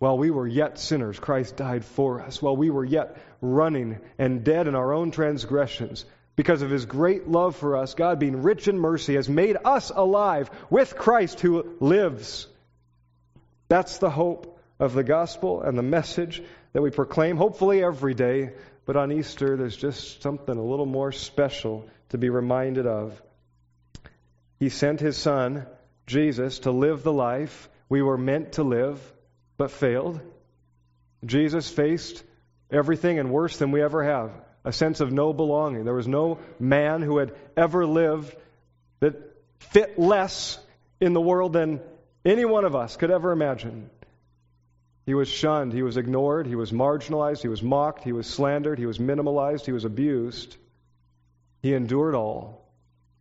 While 0.00 0.18
we 0.18 0.32
were 0.32 0.48
yet 0.48 0.80
sinners, 0.80 1.20
Christ 1.20 1.56
died 1.56 1.84
for 1.84 2.20
us. 2.20 2.42
While 2.42 2.56
we 2.56 2.68
were 2.68 2.84
yet 2.84 3.16
running 3.40 4.00
and 4.18 4.42
dead 4.42 4.66
in 4.66 4.74
our 4.74 4.92
own 4.92 5.12
transgressions, 5.12 6.04
because 6.34 6.62
of 6.62 6.70
his 6.70 6.86
great 6.86 7.28
love 7.28 7.54
for 7.54 7.76
us, 7.76 7.94
God, 7.94 8.18
being 8.18 8.42
rich 8.42 8.66
in 8.66 8.80
mercy, 8.80 9.14
has 9.14 9.28
made 9.28 9.56
us 9.64 9.92
alive 9.94 10.50
with 10.70 10.96
Christ 10.96 11.38
who 11.38 11.76
lives. 11.78 12.48
That's 13.68 13.98
the 13.98 14.10
hope 14.10 14.58
of 14.80 14.92
the 14.94 15.04
gospel 15.04 15.62
and 15.62 15.78
the 15.78 15.84
message 15.84 16.42
that 16.72 16.82
we 16.82 16.90
proclaim, 16.90 17.36
hopefully 17.36 17.84
every 17.84 18.14
day. 18.14 18.54
But 18.86 18.96
on 18.96 19.12
Easter, 19.12 19.56
there's 19.56 19.76
just 19.76 20.20
something 20.20 20.58
a 20.58 20.64
little 20.64 20.86
more 20.86 21.12
special 21.12 21.88
to 22.08 22.18
be 22.18 22.28
reminded 22.28 22.88
of. 22.88 23.22
He 24.58 24.68
sent 24.68 24.98
his 24.98 25.16
son, 25.16 25.66
Jesus, 26.08 26.58
to 26.60 26.72
live 26.72 27.04
the 27.04 27.12
life 27.12 27.68
we 27.94 28.02
were 28.02 28.18
meant 28.18 28.54
to 28.54 28.64
live, 28.64 29.00
but 29.56 29.70
failed. 29.70 30.20
Jesus 31.24 31.70
faced 31.70 32.24
everything 32.68 33.20
and 33.20 33.30
worse 33.30 33.56
than 33.56 33.70
we 33.70 33.84
ever 33.84 34.02
have 34.02 34.32
a 34.64 34.72
sense 34.72 34.98
of 34.98 35.12
no 35.12 35.32
belonging. 35.32 35.84
There 35.84 35.94
was 35.94 36.08
no 36.08 36.40
man 36.58 37.02
who 37.02 37.18
had 37.18 37.36
ever 37.56 37.86
lived 37.86 38.34
that 38.98 39.14
fit 39.60 39.96
less 39.96 40.58
in 41.00 41.12
the 41.12 41.20
world 41.20 41.52
than 41.52 41.82
any 42.24 42.44
one 42.44 42.64
of 42.64 42.74
us 42.74 42.96
could 42.96 43.12
ever 43.12 43.30
imagine. 43.30 43.90
He 45.06 45.14
was 45.14 45.28
shunned, 45.28 45.72
he 45.72 45.82
was 45.82 45.96
ignored, 45.96 46.48
he 46.48 46.56
was 46.56 46.72
marginalized, 46.72 47.42
he 47.42 47.48
was 47.48 47.62
mocked, 47.62 48.02
he 48.02 48.12
was 48.12 48.26
slandered, 48.26 48.80
he 48.80 48.86
was 48.86 48.98
minimalized, 48.98 49.66
he 49.66 49.72
was 49.72 49.84
abused. 49.84 50.56
He 51.62 51.74
endured 51.74 52.16
all, 52.16 52.66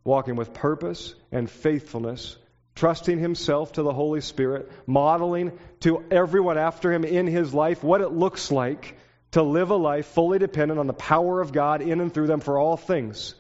walking 0.04 0.36
with 0.36 0.52
purpose 0.52 1.14
and 1.32 1.48
faithfulness, 1.48 2.38
trusting 2.76 3.20
himself 3.20 3.74
to 3.74 3.84
the 3.84 3.94
Holy 3.94 4.22
Spirit, 4.22 4.72
modeling 4.86 5.58
to 5.82 6.04
everyone 6.12 6.58
after 6.58 6.92
him 6.92 7.04
in 7.04 7.28
his 7.28 7.54
life 7.54 7.84
what 7.84 8.02
it 8.02 8.10
looks 8.10 8.52
like 8.52 8.98
to 9.32 9.44
live 9.44 9.70
a 9.70 9.76
life 9.76 10.08
fully 10.08 10.40
dependent 10.40 10.80
on 10.80 10.88
the 10.88 10.94
power 10.94 11.42
of 11.42 11.52
God 11.52 11.82
in 11.82 12.02
and 12.02 12.14
through 12.14 12.28
them 12.28 12.40
for 12.40 12.58
all 12.58 12.78
things. 12.78 13.36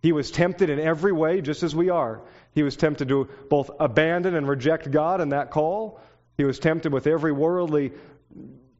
He 0.00 0.12
was 0.12 0.30
tempted 0.30 0.70
in 0.70 0.78
every 0.78 1.12
way, 1.12 1.40
just 1.40 1.62
as 1.62 1.74
we 1.74 1.90
are. 1.90 2.22
He 2.54 2.62
was 2.62 2.76
tempted 2.76 3.08
to 3.08 3.28
both 3.50 3.70
abandon 3.80 4.34
and 4.34 4.48
reject 4.48 4.90
God 4.90 5.20
in 5.20 5.30
that 5.30 5.50
call 5.50 6.00
he 6.38 6.44
was 6.44 6.60
tempted 6.60 6.92
with 6.92 7.08
every 7.08 7.32
worldly 7.32 7.92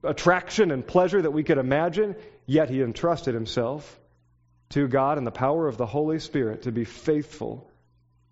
attraction 0.04 0.70
and 0.70 0.86
pleasure 0.86 1.20
that 1.20 1.32
we 1.32 1.42
could 1.42 1.58
imagine, 1.58 2.14
yet 2.46 2.70
he 2.70 2.80
entrusted 2.80 3.34
himself 3.34 3.98
to 4.70 4.86
God 4.86 5.18
and 5.18 5.26
the 5.26 5.32
power 5.32 5.66
of 5.66 5.76
the 5.76 5.84
Holy 5.84 6.20
Spirit 6.20 6.62
to 6.62 6.72
be 6.72 6.84
faithful, 6.84 7.67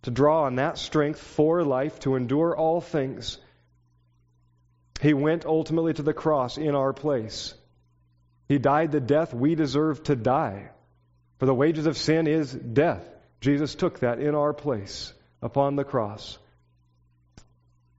to 0.07 0.13
draw 0.13 0.45
on 0.45 0.55
that 0.55 0.79
strength 0.79 1.19
for 1.19 1.65
life, 1.65 1.99
to 1.99 2.15
endure 2.15 2.57
all 2.57 2.81
things. 2.81 3.39
He 5.01 5.15
went 5.15 5.45
ultimately 5.45 5.95
to 5.95 6.03
the 6.05 6.15
cross 6.15 6.59
in 6.59 6.77
our 6.77 6.93
place. 6.93 7.55
He 8.49 8.59
died 8.59 8.93
the 8.93 9.01
death 9.01 9.35
we 9.35 9.57
deserve 9.57 10.05
to 10.05 10.15
die. 10.15 10.71
For 11.39 11.47
the 11.47 11.55
wages 11.55 11.87
of 11.87 11.99
sin 11.99 12.29
is 12.29 12.53
death. 12.53 13.05
Jesus 13.41 13.75
took 13.75 13.99
that 13.99 14.21
in 14.21 14.37
our 14.37 14.53
place 14.53 15.13
upon 15.43 15.75
the 15.75 15.83
cross. 15.83 16.39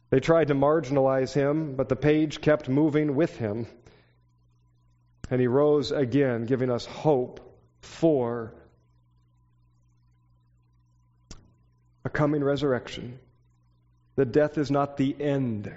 They 0.10 0.22
tried 0.22 0.48
to 0.48 0.56
marginalize 0.56 1.34
him, 1.34 1.76
but 1.76 1.90
the 1.90 1.98
page 1.98 2.40
kept 2.40 2.70
moving 2.70 3.16
with 3.16 3.36
him. 3.36 3.68
And 5.30 5.42
he 5.42 5.48
rose 5.48 5.92
again, 5.92 6.46
giving 6.46 6.72
us 6.72 6.86
hope 6.86 7.42
for 7.82 8.54
a 12.08 12.10
coming 12.10 12.42
resurrection. 12.44 13.20
That 14.16 14.32
death 14.32 14.58
is 14.58 14.72
not 14.72 14.96
the 14.96 15.14
end. 15.20 15.72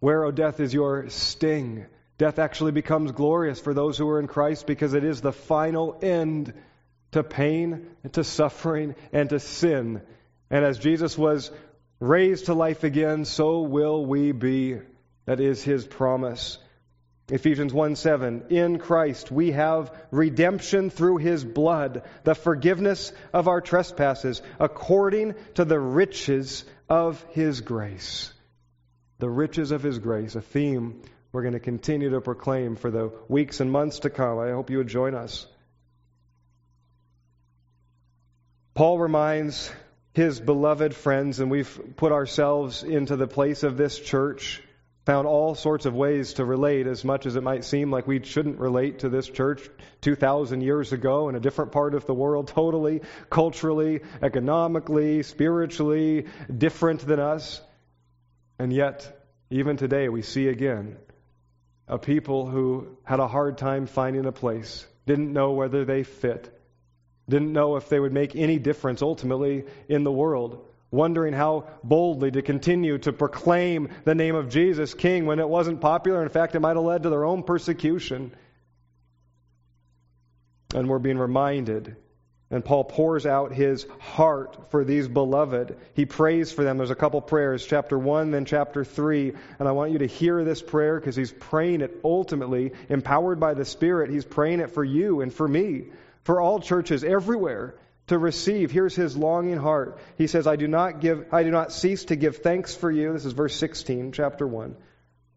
Where, 0.00 0.24
O 0.24 0.28
oh, 0.28 0.30
death, 0.32 0.58
is 0.58 0.74
your 0.74 1.08
sting? 1.10 1.86
Death 2.18 2.40
actually 2.40 2.72
becomes 2.72 3.12
glorious 3.12 3.60
for 3.60 3.72
those 3.72 3.96
who 3.96 4.08
are 4.08 4.18
in 4.18 4.26
Christ 4.26 4.66
because 4.66 4.94
it 4.94 5.04
is 5.04 5.20
the 5.20 5.32
final 5.32 5.96
end 6.02 6.52
to 7.12 7.22
pain, 7.22 7.86
and 8.02 8.12
to 8.14 8.24
suffering, 8.24 8.96
and 9.12 9.30
to 9.30 9.38
sin. 9.38 10.02
And 10.50 10.64
as 10.64 10.78
Jesus 10.78 11.16
was 11.16 11.52
raised 12.00 12.46
to 12.46 12.54
life 12.54 12.82
again, 12.82 13.24
so 13.24 13.60
will 13.60 14.04
we 14.04 14.32
be. 14.32 14.80
That 15.24 15.40
is 15.40 15.62
his 15.62 15.86
promise. 15.86 16.58
Ephesians 17.28 17.74
1 17.74 17.96
7. 17.96 18.44
In 18.50 18.78
Christ 18.78 19.32
we 19.32 19.50
have 19.50 19.92
redemption 20.12 20.90
through 20.90 21.16
his 21.16 21.44
blood, 21.44 22.02
the 22.22 22.36
forgiveness 22.36 23.12
of 23.32 23.48
our 23.48 23.60
trespasses, 23.60 24.42
according 24.60 25.34
to 25.54 25.64
the 25.64 25.78
riches 25.78 26.64
of 26.88 27.24
his 27.30 27.62
grace. 27.62 28.32
The 29.18 29.28
riches 29.28 29.72
of 29.72 29.82
his 29.82 29.98
grace, 29.98 30.36
a 30.36 30.40
theme 30.40 31.02
we're 31.32 31.42
going 31.42 31.54
to 31.54 31.60
continue 31.60 32.10
to 32.10 32.20
proclaim 32.20 32.76
for 32.76 32.90
the 32.90 33.10
weeks 33.28 33.60
and 33.60 33.72
months 33.72 34.00
to 34.00 34.10
come. 34.10 34.38
I 34.38 34.50
hope 34.50 34.70
you 34.70 34.78
would 34.78 34.88
join 34.88 35.14
us. 35.14 35.46
Paul 38.74 38.98
reminds 38.98 39.72
his 40.12 40.38
beloved 40.38 40.94
friends, 40.94 41.40
and 41.40 41.50
we've 41.50 41.96
put 41.96 42.12
ourselves 42.12 42.84
into 42.84 43.16
the 43.16 43.26
place 43.26 43.64
of 43.64 43.76
this 43.76 43.98
church 43.98 44.62
found 45.06 45.28
all 45.28 45.54
sorts 45.54 45.86
of 45.86 45.94
ways 45.94 46.34
to 46.34 46.44
relate, 46.44 46.88
as 46.88 47.04
much 47.04 47.26
as 47.26 47.36
it 47.36 47.42
might 47.42 47.64
seem 47.64 47.92
like 47.92 48.08
we 48.08 48.22
shouldn't 48.24 48.58
relate 48.58 48.98
to 48.98 49.08
this 49.08 49.28
church 49.28 49.70
2,000 50.00 50.62
years 50.62 50.92
ago 50.92 51.28
in 51.28 51.36
a 51.36 51.40
different 51.40 51.70
part 51.70 51.94
of 51.94 52.06
the 52.06 52.12
world, 52.12 52.48
totally, 52.48 53.02
culturally, 53.30 54.00
economically, 54.20 55.22
spiritually 55.22 56.26
different 56.54 57.06
than 57.06 57.20
us. 57.20 57.62
And 58.58 58.72
yet, 58.72 59.24
even 59.48 59.76
today, 59.76 60.08
we 60.08 60.22
see 60.22 60.48
again 60.48 60.96
a 61.86 61.98
people 61.98 62.46
who 62.46 62.96
had 63.04 63.20
a 63.20 63.28
hard 63.28 63.58
time 63.58 63.86
finding 63.86 64.26
a 64.26 64.32
place, 64.32 64.84
didn't 65.06 65.32
know 65.32 65.52
whether 65.52 65.84
they 65.84 66.02
fit, 66.02 66.52
didn't 67.28 67.52
know 67.52 67.76
if 67.76 67.88
they 67.88 68.00
would 68.00 68.12
make 68.12 68.34
any 68.34 68.58
difference 68.58 69.02
ultimately 69.02 69.66
in 69.88 70.02
the 70.02 70.10
world 70.10 70.66
wondering 70.96 71.32
how 71.32 71.68
boldly 71.84 72.32
to 72.32 72.42
continue 72.42 72.98
to 72.98 73.12
proclaim 73.12 73.90
the 74.04 74.14
name 74.14 74.34
of 74.34 74.48
Jesus 74.48 74.94
King 74.94 75.26
when 75.26 75.38
it 75.38 75.48
wasn't 75.48 75.80
popular. 75.80 76.22
In 76.22 76.28
fact, 76.28 76.56
it 76.56 76.60
might 76.60 76.76
have 76.76 76.84
led 76.84 77.04
to 77.04 77.10
their 77.10 77.24
own 77.24 77.44
persecution. 77.44 78.32
And 80.74 80.88
we're 80.88 80.98
being 80.98 81.18
reminded. 81.18 81.96
And 82.50 82.64
Paul 82.64 82.84
pours 82.84 83.26
out 83.26 83.52
his 83.52 83.86
heart 83.98 84.70
for 84.70 84.84
these 84.84 85.08
beloved. 85.08 85.76
He 85.94 86.06
prays 86.06 86.52
for 86.52 86.64
them. 86.64 86.78
There's 86.78 86.90
a 86.90 86.96
couple 86.96 87.20
prayers, 87.20 87.66
chapter 87.66 87.98
1, 87.98 88.30
then 88.30 88.44
chapter 88.44 88.84
3. 88.84 89.32
And 89.58 89.68
I 89.68 89.72
want 89.72 89.92
you 89.92 89.98
to 89.98 90.06
hear 90.06 90.44
this 90.44 90.62
prayer 90.62 90.98
because 90.98 91.16
he's 91.16 91.32
praying 91.32 91.80
it 91.80 92.00
ultimately, 92.04 92.72
empowered 92.88 93.40
by 93.40 93.54
the 93.54 93.64
Spirit. 93.64 94.10
He's 94.10 94.24
praying 94.24 94.60
it 94.60 94.70
for 94.70 94.84
you 94.84 95.20
and 95.22 95.34
for 95.34 95.46
me, 95.46 95.86
for 96.22 96.40
all 96.40 96.60
churches 96.60 97.02
everywhere 97.02 97.74
to 98.08 98.18
receive. 98.18 98.70
Here's 98.70 98.94
his 98.94 99.16
longing 99.16 99.56
heart. 99.56 99.98
He 100.16 100.26
says, 100.26 100.46
I 100.46 100.56
do 100.56 100.68
not 100.68 101.00
give 101.00 101.26
I 101.32 101.42
do 101.42 101.50
not 101.50 101.72
cease 101.72 102.04
to 102.06 102.16
give 102.16 102.38
thanks 102.38 102.74
for 102.74 102.90
you. 102.90 103.12
This 103.12 103.24
is 103.24 103.32
verse 103.32 103.56
16, 103.56 104.12
chapter 104.12 104.46
1. 104.46 104.76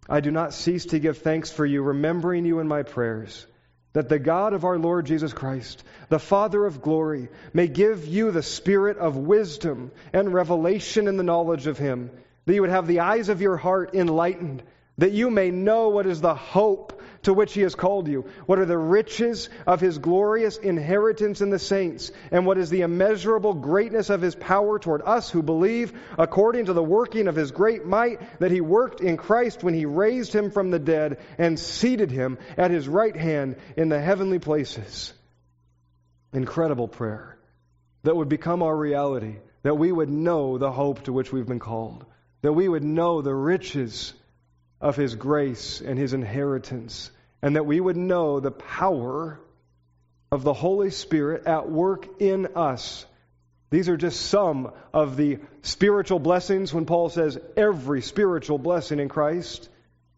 I 0.08 0.22
do 0.22 0.32
not 0.32 0.54
cease 0.54 0.86
to 0.88 1.00
give 1.00 1.20
thanks 1.20 1.52
for 1.52 1.66
you, 1.66 1.84
remembering 1.84 2.46
you 2.46 2.60
in 2.60 2.68
my 2.68 2.82
prayers, 2.82 3.46
that 3.94 4.10
the 4.10 4.18
God 4.18 4.54
of 4.54 4.66
our 4.66 4.80
Lord 4.80 5.06
Jesus 5.06 5.34
Christ, 5.34 5.84
the 6.10 6.20
Father 6.20 6.66
of 6.66 6.82
glory, 6.82 7.30
may 7.54 7.68
give 7.68 8.08
you 8.08 8.32
the 8.32 8.42
spirit 8.42 8.98
of 8.98 9.18
wisdom 9.18 9.92
and 10.12 10.34
revelation 10.34 11.08
in 11.08 11.18
the 11.18 11.24
knowledge 11.24 11.68
of 11.68 11.78
him, 11.78 12.10
that 12.46 12.56
you 12.56 12.62
would 12.62 12.72
have 12.72 12.88
the 12.88 13.02
eyes 13.02 13.30
of 13.30 13.42
your 13.42 13.58
heart 13.58 13.94
enlightened, 13.94 14.64
that 14.98 15.12
you 15.12 15.30
may 15.30 15.52
know 15.52 15.90
what 15.90 16.08
is 16.08 16.22
the 16.22 16.36
hope 16.36 17.00
to 17.24 17.34
which 17.34 17.54
he 17.54 17.62
has 17.62 17.76
called 17.76 18.08
you? 18.08 18.26
What 18.46 18.60
are 18.60 18.66
the 18.66 18.78
riches 18.78 19.50
of 19.68 19.82
his 19.82 19.98
glorious 19.98 20.58
inheritance 20.58 21.42
in 21.42 21.50
the 21.50 21.60
saints? 21.60 22.12
And 22.32 22.46
what 22.46 22.58
is 22.58 22.70
the 22.70 22.82
immeasurable 22.82 23.54
greatness 23.54 24.10
of 24.10 24.22
his 24.22 24.36
power 24.36 24.80
toward 24.80 25.02
us 25.02 25.30
who 25.30 25.44
believe, 25.44 25.94
according 26.18 26.66
to 26.66 26.74
the 26.74 26.84
working 26.84 27.28
of 27.28 27.36
his 27.36 27.52
great 27.52 27.86
might 27.86 28.40
that 28.40 28.52
he 28.52 28.62
worked 28.62 29.02
in 29.02 29.18
Christ 29.18 29.64
when 29.64 29.74
he 29.74 29.86
raised 29.86 30.34
him 30.34 30.52
from 30.52 30.72
the 30.72 30.80
dead 30.80 31.18
and 31.38 31.60
seated 31.60 32.12
him 32.12 32.38
at 32.58 32.72
his 32.72 32.88
right 32.88 33.16
hand 33.16 33.58
in 33.76 33.90
the 33.90 34.00
heavenly 34.00 34.40
places? 34.40 35.14
Incredible 36.34 36.88
prayer 36.88 37.38
that 38.04 38.16
would 38.16 38.30
become 38.30 38.64
our 38.64 38.76
reality, 38.76 39.38
that 39.64 39.78
we 39.78 39.92
would 39.92 40.10
know 40.10 40.58
the 40.58 40.72
hope 40.72 41.04
to 41.04 41.14
which 41.14 41.32
we've 41.32 41.48
been 41.48 41.60
called, 41.60 42.06
that 42.42 42.54
we 42.54 42.68
would 42.68 42.84
know 42.84 43.22
the 43.22 43.34
riches 43.34 44.14
of 44.82 44.96
His 44.96 45.16
grace 45.16 45.82
and 45.82 45.98
His 45.98 46.14
inheritance, 46.14 47.12
and 47.42 47.56
that 47.56 47.66
we 47.66 47.80
would 47.80 47.98
know 47.98 48.40
the 48.40 48.52
power 48.52 49.40
of 50.32 50.44
the 50.44 50.54
Holy 50.54 50.92
Spirit 50.92 51.46
at 51.48 51.70
work 51.70 52.22
in 52.22 52.48
us. 52.56 53.06
These 53.72 53.90
are 53.90 53.98
just 53.98 54.22
some 54.22 54.72
of 54.94 55.16
the 55.16 55.40
spiritual 55.62 56.20
blessings 56.20 56.74
when 56.74 56.86
Paul 56.86 57.10
says 57.10 57.38
every 57.56 58.02
spiritual 58.02 58.58
blessing 58.58 59.00
in 59.00 59.10
Christ. 59.10 59.70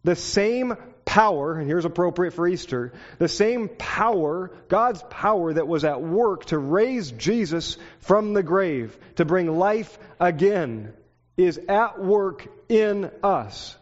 The 0.04 0.16
same 0.16 0.74
power, 1.04 1.58
and 1.58 1.66
here's 1.68 1.84
appropriate 1.84 2.32
for 2.32 2.46
Easter, 2.46 2.92
the 3.18 3.28
same 3.28 3.68
power, 3.68 4.50
God's 4.68 5.02
power 5.10 5.52
that 5.52 5.68
was 5.68 5.84
at 5.84 6.00
work 6.00 6.46
to 6.46 6.58
raise 6.58 7.10
Jesus 7.12 7.76
from 8.00 8.32
the 8.32 8.42
grave, 8.42 8.96
to 9.16 9.24
bring 9.24 9.58
life 9.58 9.98
again, 10.18 10.92
is 11.36 11.58
at 11.68 12.02
work 12.02 12.46
in 12.68 13.10
us. 13.22 13.76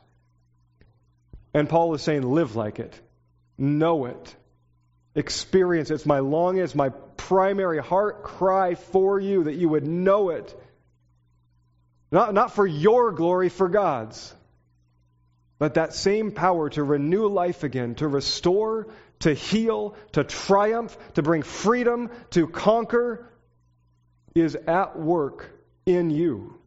And 1.52 1.68
Paul 1.68 1.94
is 1.94 2.02
saying, 2.02 2.22
live 2.22 2.56
like 2.56 2.78
it, 2.78 2.98
know 3.58 4.06
it, 4.06 4.36
experience 5.14 5.90
it. 5.90 5.94
It's 5.94 6.06
my 6.06 6.20
longing, 6.20 6.62
it's 6.62 6.74
my 6.74 6.90
primary 7.16 7.78
heart 7.78 8.22
cry 8.22 8.74
for 8.74 9.18
you 9.18 9.44
that 9.44 9.54
you 9.54 9.68
would 9.68 9.86
know 9.86 10.30
it. 10.30 10.54
Not, 12.12 12.34
not 12.34 12.54
for 12.54 12.66
your 12.66 13.12
glory, 13.12 13.48
for 13.48 13.68
God's. 13.68 14.34
But 15.58 15.74
that 15.74 15.94
same 15.94 16.32
power 16.32 16.70
to 16.70 16.82
renew 16.82 17.26
life 17.28 17.64
again, 17.64 17.94
to 17.96 18.08
restore, 18.08 18.88
to 19.20 19.34
heal, 19.34 19.94
to 20.12 20.24
triumph, 20.24 20.96
to 21.14 21.22
bring 21.22 21.42
freedom, 21.42 22.10
to 22.30 22.46
conquer, 22.46 23.28
is 24.34 24.54
at 24.56 24.98
work 24.98 25.50
in 25.86 26.10
you. 26.10 26.58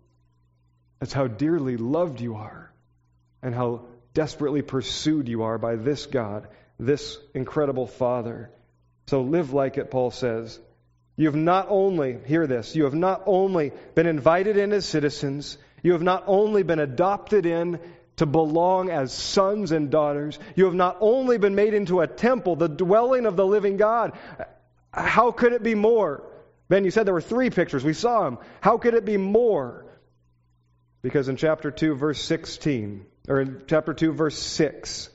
That's 1.00 1.14
how 1.14 1.28
dearly 1.28 1.76
loved 1.78 2.22
you 2.22 2.36
are 2.36 2.72
and 3.42 3.54
how 3.54 3.86
desperately 4.14 4.62
pursued 4.62 5.28
you 5.28 5.44
are 5.44 5.58
by 5.58 5.76
this 5.76 6.06
God, 6.06 6.48
this 6.80 7.18
incredible 7.34 7.88
Father. 7.88 8.50
So 9.08 9.22
live 9.22 9.54
like 9.54 9.78
it, 9.78 9.92
Paul 9.92 10.12
says. 10.12 10.60
You 11.16 11.28
have 11.28 11.36
not 11.36 11.68
only, 11.70 12.18
hear 12.26 12.48
this, 12.48 12.76
you 12.76 12.86
have 12.86 12.96
not 12.96 13.24
only 13.26 13.72
been 13.94 14.08
invited 14.08 14.58
in 14.58 14.72
as 14.72 14.86
citizens, 14.86 15.58
you 15.84 15.92
have 15.94 16.02
not 16.02 16.24
only 16.28 16.64
been 16.64 16.80
adopted 16.80 17.46
in 17.46 17.80
to 18.16 18.26
belong 18.26 18.90
as 18.90 19.14
sons 19.14 19.72
and 19.72 19.90
daughters, 19.90 20.40
you 20.56 20.66
have 20.66 20.74
not 20.74 20.98
only 21.02 21.38
been 21.38 21.56
made 21.56 21.74
into 21.74 22.02
a 22.02 22.08
temple, 22.08 22.56
the 22.56 22.70
dwelling 22.70 23.26
of 23.26 23.36
the 23.36 23.46
living 23.46 23.78
God. 23.78 24.14
How 24.92 25.32
could 25.32 25.54
it 25.54 25.64
be 25.64 25.76
more? 25.76 26.24
Ben, 26.70 26.86
you 26.86 26.92
said 26.92 27.06
there 27.06 27.14
were 27.14 27.22
three 27.22 27.50
pictures. 27.50 27.84
We 27.84 27.94
saw 27.94 28.24
them. 28.24 28.40
How 28.62 28.78
could 28.78 28.94
it 28.94 29.06
be 29.06 29.18
more? 29.18 29.86
Because 31.02 31.28
in 31.28 31.36
chapter 31.36 31.70
2, 31.70 31.96
verse 31.96 32.24
16, 32.24 33.06
or 33.28 33.42
in 33.42 33.62
chapter 33.68 33.94
2, 33.94 34.12
verse 34.12 34.38
6, 34.38 35.10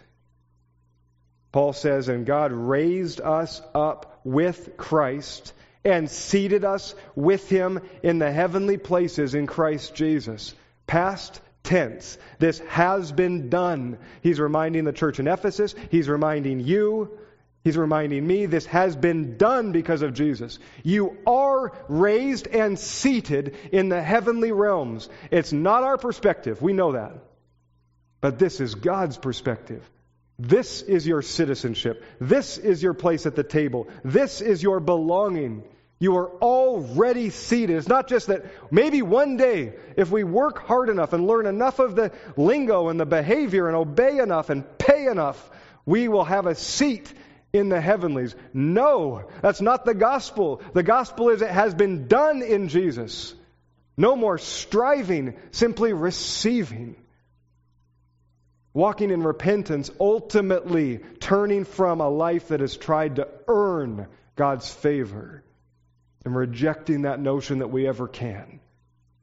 Paul 1.53 1.73
says, 1.73 2.09
And 2.09 2.27
God 2.27 2.53
raised 2.53 3.21
us 3.21 3.61
up 3.75 4.21
with 4.25 4.77
Christ 4.77 5.53
and 5.85 6.11
seated 6.11 6.65
us 6.65 6.95
with 7.15 7.49
him 7.49 7.81
in 8.03 8.19
the 8.19 8.31
heavenly 8.31 8.77
places 8.77 9.35
in 9.35 9.47
Christ 9.47 9.95
Jesus. 9.95 10.55
Past 10.87 11.41
tense. 11.63 12.19
This 12.39 12.59
has 12.61 13.13
been 13.13 13.51
done. 13.51 13.99
He's 14.23 14.41
reminding 14.41 14.85
the 14.85 14.93
church 14.93 15.19
in 15.21 15.29
Ephesus. 15.29 15.75
He's 15.91 16.09
reminding 16.09 16.61
you. 16.61 17.19
He's 17.65 17.77
reminding 17.77 18.27
me 18.27 18.47
this 18.47 18.67
has 18.67 18.97
been 18.97 19.37
done 19.37 19.73
because 19.73 20.03
of 20.03 20.15
Jesus. 20.15 20.59
You 20.83 21.19
are 21.27 21.73
raised 21.89 22.47
and 22.47 22.79
seated 22.79 23.57
in 23.73 23.89
the 23.89 24.03
heavenly 24.03 24.53
realms. 24.53 25.09
It's 25.31 25.53
not 25.53 25.83
our 25.83 25.99
perspective. 25.99 26.63
We 26.63 26.73
know 26.73 26.93
that. 26.93 27.28
But 28.21 28.39
this 28.39 28.61
is 28.61 28.75
God's 28.75 29.17
perspective. 29.17 29.89
This 30.39 30.83
is 30.83 31.07
your 31.07 31.23
citizenship. 31.23 32.05
This 32.21 32.59
is 32.59 32.83
your 32.83 32.95
place 32.95 33.27
at 33.27 33.35
the 33.35 33.43
table. 33.43 33.89
This 34.05 34.41
is 34.41 34.63
your 34.63 34.81
belonging. 34.81 35.65
You 35.99 36.17
are 36.17 36.31
already 36.31 37.31
seated. 37.31 37.77
It's 37.77 37.89
not 37.89 38.09
just 38.09 38.29
that 38.29 38.47
maybe 38.71 39.03
one 39.03 39.37
day, 39.37 39.75
if 39.97 40.13
we 40.13 40.23
work 40.23 40.59
hard 40.59 40.91
enough 40.91 41.13
and 41.13 41.27
learn 41.27 41.47
enough 41.47 41.81
of 41.81 41.97
the 41.97 42.13
lingo 42.37 42.89
and 42.89 43.01
the 43.01 43.07
behavior 43.07 43.67
and 43.67 43.77
obey 43.77 44.19
enough 44.19 44.49
and 44.49 44.65
pay 44.79 45.07
enough, 45.07 45.51
we 45.85 46.07
will 46.07 46.25
have 46.25 46.47
a 46.47 46.55
seat 46.55 47.13
in 47.53 47.69
the 47.69 47.81
heavenlies. 47.81 48.37
No, 48.53 49.29
that's 49.43 49.61
not 49.61 49.85
the 49.85 49.95
gospel. 49.95 50.63
The 50.73 50.85
gospel 50.85 51.31
is 51.31 51.43
it 51.43 51.51
has 51.51 51.75
been 51.75 52.07
done 52.07 52.43
in 52.43 52.69
Jesus. 52.69 53.35
No 53.97 54.15
more 54.15 54.39
striving, 54.39 55.37
simply 55.51 55.93
receiving 55.93 56.95
walking 58.73 59.11
in 59.11 59.23
repentance, 59.23 59.91
ultimately 60.01 61.01
turning 61.21 61.65
from 61.65 62.01
a 62.01 62.09
life 62.09 62.49
that 62.49 62.61
has 62.61 62.77
tried 62.77 63.17
to 63.17 63.29
earn 63.47 64.07
God's 64.37 64.71
favor 64.71 65.43
and 66.25 66.37
rejecting 66.37 67.03
that 67.03 67.21
notion 67.21 67.61
that 67.61 67.69
we 67.69 67.89
ever 67.89 68.07
can, 68.07 68.61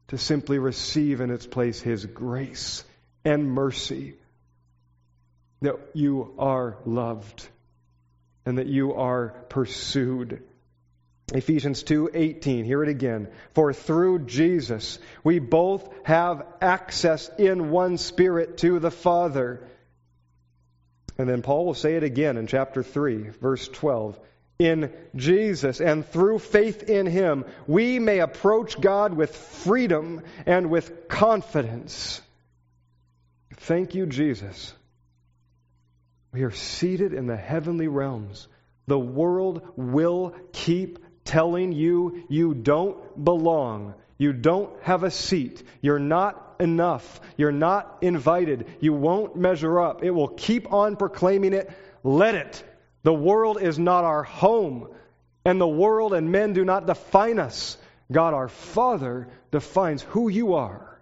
to 0.07 0.17
simply 0.17 0.59
receive 0.59 1.21
in 1.21 1.31
its 1.31 1.45
place 1.45 1.79
His 1.79 2.05
grace 2.05 2.83
and 3.23 3.49
mercy, 3.49 4.15
that 5.61 5.77
you 5.93 6.33
are 6.37 6.77
loved 6.85 7.47
and 8.45 8.57
that 8.57 8.67
you 8.67 8.93
are 8.93 9.29
pursued. 9.49 10.43
Ephesians 11.33 11.83
2:18 11.83 12.65
hear 12.65 12.83
it 12.83 12.89
again. 12.89 13.27
For 13.53 13.73
through 13.73 14.25
Jesus 14.25 14.99
we 15.23 15.39
both 15.39 15.87
have 16.03 16.45
access 16.61 17.29
in 17.39 17.71
one 17.71 17.97
spirit 17.97 18.57
to 18.59 18.79
the 18.79 18.91
Father. 18.91 19.67
And 21.17 21.27
then 21.27 21.41
Paul 21.41 21.65
will 21.65 21.73
say 21.73 21.95
it 21.95 22.03
again 22.03 22.37
in 22.37 22.45
chapter 22.45 22.83
3 22.83 23.29
verse 23.29 23.67
12 23.67 24.19
in 24.59 24.93
Jesus 25.15 25.81
and 25.81 26.05
through 26.05 26.39
faith 26.39 26.83
in 26.83 27.07
him 27.07 27.45
we 27.67 27.99
may 27.99 28.19
approach 28.19 28.79
God 28.79 29.13
with 29.13 29.35
freedom 29.35 30.21
and 30.45 30.69
with 30.69 31.07
confidence. 31.07 32.21
Thank 33.57 33.95
you, 33.95 34.05
Jesus. 34.05 34.73
We 36.31 36.43
are 36.43 36.51
seated 36.51 37.13
in 37.13 37.27
the 37.27 37.37
heavenly 37.37 37.87
realms. 37.87 38.47
The 38.87 38.99
world 38.99 39.61
will 39.75 40.35
keep 40.51 40.99
telling 41.25 41.73
you 41.73 42.23
you 42.29 42.53
don't 42.53 43.23
belong. 43.23 43.95
You 44.17 44.31
don't 44.31 44.71
have 44.83 45.03
a 45.03 45.11
seat. 45.11 45.61
You're 45.81 45.99
not 45.99 46.55
enough. 46.59 47.19
You're 47.35 47.51
not 47.51 47.97
invited. 48.01 48.67
You 48.79 48.93
won't 48.93 49.35
measure 49.35 49.79
up. 49.81 50.03
It 50.03 50.11
will 50.11 50.29
keep 50.29 50.71
on 50.71 50.95
proclaiming 50.95 51.53
it. 51.53 51.69
Let 52.03 52.35
it. 52.35 52.63
The 53.03 53.13
world 53.13 53.61
is 53.61 53.77
not 53.77 54.03
our 54.03 54.23
home, 54.23 54.87
and 55.43 55.59
the 55.59 55.67
world 55.67 56.13
and 56.13 56.31
men 56.31 56.53
do 56.53 56.63
not 56.63 56.87
define 56.87 57.39
us. 57.39 57.77
God 58.11 58.33
our 58.33 58.47
Father 58.47 59.27
defines 59.51 60.01
who 60.01 60.29
you 60.29 60.53
are. 60.55 60.99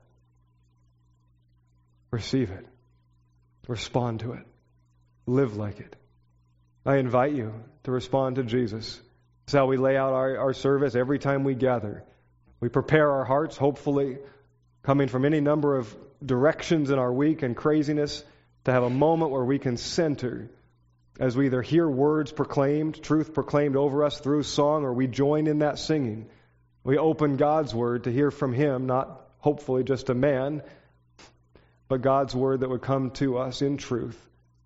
Receive 2.11 2.51
it. 2.51 2.65
Respond 3.67 4.21
to 4.21 4.33
it. 4.33 4.45
Live 5.25 5.55
like 5.55 5.79
it. 5.79 5.95
I 6.85 6.97
invite 6.97 7.33
you 7.33 7.53
to 7.83 7.91
respond 7.91 8.35
to 8.35 8.43
Jesus. 8.43 8.99
That's 9.45 9.53
how 9.53 9.65
we 9.65 9.77
lay 9.77 9.97
out 9.97 10.13
our, 10.13 10.37
our 10.37 10.53
service 10.53 10.95
every 10.95 11.19
time 11.19 11.43
we 11.43 11.55
gather. 11.55 12.03
We 12.59 12.69
prepare 12.69 13.11
our 13.11 13.25
hearts, 13.25 13.57
hopefully, 13.57 14.17
coming 14.83 15.07
from 15.07 15.25
any 15.25 15.41
number 15.41 15.77
of 15.77 15.93
directions 16.25 16.89
in 16.89 16.99
our 16.99 17.11
week 17.11 17.41
and 17.41 17.55
craziness, 17.55 18.23
to 18.65 18.71
have 18.71 18.83
a 18.83 18.89
moment 18.89 19.31
where 19.31 19.43
we 19.43 19.59
can 19.59 19.75
center 19.75 20.49
as 21.19 21.37
we 21.37 21.45
either 21.45 21.61
hear 21.61 21.87
words 21.87 22.31
proclaimed, 22.31 23.01
truth 23.03 23.33
proclaimed 23.33 23.75
over 23.75 24.03
us 24.03 24.19
through 24.19 24.43
song, 24.43 24.83
or 24.83 24.93
we 24.93 25.07
join 25.07 25.47
in 25.47 25.59
that 25.59 25.77
singing. 25.77 26.27
We 26.83 26.97
open 26.97 27.37
God's 27.37 27.73
word 27.73 28.05
to 28.05 28.11
hear 28.11 28.31
from 28.31 28.53
Him, 28.53 28.87
not 28.87 29.21
hopefully 29.39 29.83
just 29.83 30.09
a 30.09 30.15
man, 30.15 30.63
but 31.87 32.01
God's 32.01 32.33
word 32.33 32.61
that 32.61 32.69
would 32.69 32.81
come 32.81 33.11
to 33.11 33.37
us 33.37 33.61
in 33.61 33.77
truth. 33.77 34.17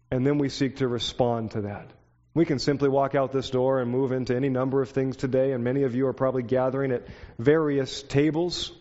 And 0.09 0.25
then 0.25 0.37
we 0.37 0.49
seek 0.49 0.77
to 0.77 0.87
respond 0.87 1.51
to 1.51 1.61
that. 1.61 1.91
We 2.37 2.45
can 2.45 2.59
simply 2.59 2.87
walk 2.87 3.15
out 3.15 3.31
this 3.31 3.49
door 3.49 3.79
and 3.79 3.89
move 3.89 4.11
into 4.11 4.35
any 4.35 4.49
number 4.49 4.83
of 4.83 4.91
things 4.91 5.17
today, 5.17 5.53
and 5.53 5.63
many 5.63 5.81
of 5.81 5.95
you 5.95 6.05
are 6.05 6.13
probably 6.13 6.43
gathering 6.43 6.91
at 6.91 7.07
various 7.39 8.03
tables. 8.03 8.71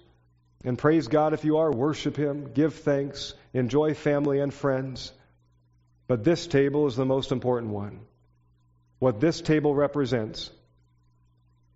And 0.62 0.76
praise 0.76 1.08
God 1.08 1.32
if 1.32 1.42
you 1.42 1.56
are, 1.56 1.72
worship 1.72 2.18
Him, 2.18 2.52
give 2.52 2.74
thanks, 2.74 3.32
enjoy 3.54 3.94
family 3.94 4.40
and 4.40 4.52
friends. 4.52 5.10
But 6.06 6.22
this 6.22 6.46
table 6.46 6.86
is 6.86 6.96
the 6.96 7.06
most 7.06 7.32
important 7.32 7.72
one. 7.72 8.00
What 8.98 9.20
this 9.20 9.40
table 9.40 9.74
represents 9.74 10.50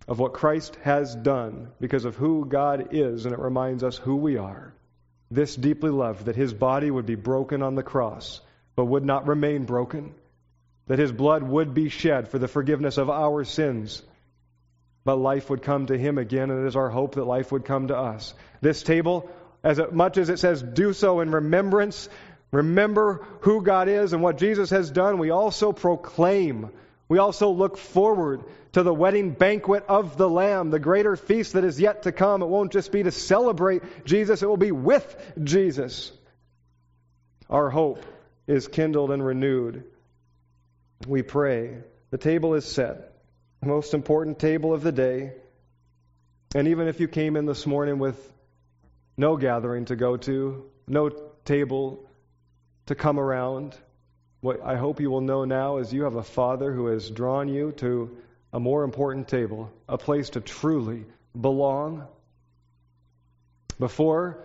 of 0.07 0.19
what 0.19 0.35
Christ 0.35 0.77
has 0.83 1.17
done 1.17 1.69
because 1.81 2.05
of 2.05 2.15
who 2.15 2.45
God 2.45 2.89
is, 2.93 3.25
and 3.25 3.33
it 3.33 3.41
reminds 3.41 3.83
us 3.83 3.97
who 3.97 4.17
we 4.17 4.37
are. 4.37 4.75
This 5.31 5.57
deeply 5.57 5.89
loved 5.89 6.27
that 6.27 6.37
His 6.37 6.53
body 6.53 6.91
would 6.91 7.07
be 7.07 7.15
broken 7.15 7.63
on 7.63 7.75
the 7.75 7.83
cross, 7.83 8.43
but 8.77 8.85
would 8.85 9.07
not 9.07 9.27
remain 9.27 9.65
broken 9.65 10.15
that 10.91 10.99
his 10.99 11.13
blood 11.13 11.45
would 11.45 11.73
be 11.73 11.89
shed 11.89 12.27
for 12.27 12.41
the 12.41 12.49
forgiveness 12.49 12.99
of 12.99 13.09
our 13.09 13.45
sins. 13.45 14.03
But 15.05 15.21
life 15.21 15.49
would 15.49 15.63
come 15.63 15.87
to 15.87 15.97
him 15.97 16.19
again, 16.19 16.51
and 16.51 16.65
it 16.65 16.67
is 16.67 16.75
our 16.75 16.91
hope 16.91 17.15
that 17.15 17.27
life 17.27 17.53
would 17.53 17.65
come 17.65 17.87
to 17.87 17.97
us. 17.97 18.35
This 18.61 18.83
table, 18.83 19.31
as 19.63 19.81
much 19.93 20.19
as 20.19 20.31
it 20.31 20.41
says, 20.41 20.61
do 20.61 20.93
so 20.93 21.21
in 21.21 21.31
remembrance, 21.31 22.09
remember 22.51 23.25
who 23.43 23.63
God 23.63 23.87
is 23.87 24.13
and 24.13 24.21
what 24.21 24.37
Jesus 24.37 24.71
has 24.71 24.91
done, 24.91 25.19
we 25.19 25.31
also 25.31 25.71
proclaim. 25.71 26.71
We 27.09 27.19
also 27.19 27.51
look 27.51 27.79
forward 27.79 28.43
to 28.73 28.83
the 28.83 28.93
wedding 28.93 29.31
banquet 29.31 29.85
of 29.89 30.17
the 30.17 30.29
Lamb, 30.29 30.71
the 30.71 30.81
greater 30.81 31.15
feast 31.15 31.53
that 31.53 31.63
is 31.63 31.79
yet 31.79 32.03
to 32.03 32.11
come. 32.11 32.43
It 32.43 32.47
won't 32.47 32.73
just 32.73 32.91
be 32.91 33.05
to 33.05 33.13
celebrate 33.13 34.05
Jesus, 34.05 34.43
it 34.43 34.49
will 34.49 34.57
be 34.57 34.73
with 34.73 35.35
Jesus. 35.41 36.11
Our 37.49 37.71
hope 37.71 38.05
is 38.49 38.67
kindled 38.67 39.13
and 39.13 39.25
renewed 39.25 39.85
we 41.07 41.23
pray. 41.23 41.79
The 42.11 42.19
table 42.19 42.55
is 42.55 42.65
set, 42.65 43.13
the 43.61 43.69
most 43.69 43.95
important 43.95 44.39
table 44.39 44.75
of 44.75 44.83
the 44.83 44.93
day. 44.93 45.33
And 46.55 46.69
even 46.69 46.89
if 46.89 47.01
you 47.01 47.09
came 47.09 47.37
in 47.37 47.47
this 47.47 47.67
morning 47.67 47.99
with 47.99 48.33
no 49.17 49.37
gathering 49.37 49.87
to 49.87 49.97
go 49.97 50.17
to, 50.17 50.65
no 50.87 51.11
table 51.45 52.09
to 52.87 52.95
come 52.95 53.19
around, 53.19 53.77
what 54.41 54.61
I 54.63 54.77
hope 54.77 55.01
you 55.01 55.11
will 55.11 55.21
know 55.21 55.45
now 55.45 55.79
is 55.79 55.93
you 55.93 56.05
have 56.05 56.17
a 56.17 56.23
Father 56.23 56.73
who 56.73 56.87
has 56.87 57.09
drawn 57.09 57.49
you 57.49 57.73
to 57.73 58.17
a 58.53 58.59
more 58.59 58.83
important 58.83 59.29
table, 59.29 59.71
a 59.89 59.97
place 59.97 60.31
to 60.31 60.41
truly 60.41 61.05
belong. 61.39 62.07
Before, 63.79 64.39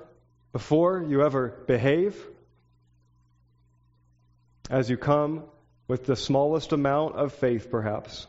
before 0.53 1.03
you 1.03 1.23
ever 1.23 1.49
behave, 1.67 2.15
as 4.69 4.89
you 4.89 4.97
come 4.97 5.43
with 5.87 6.05
the 6.05 6.15
smallest 6.15 6.71
amount 6.71 7.15
of 7.15 7.33
faith, 7.33 7.69
perhaps. 7.69 8.27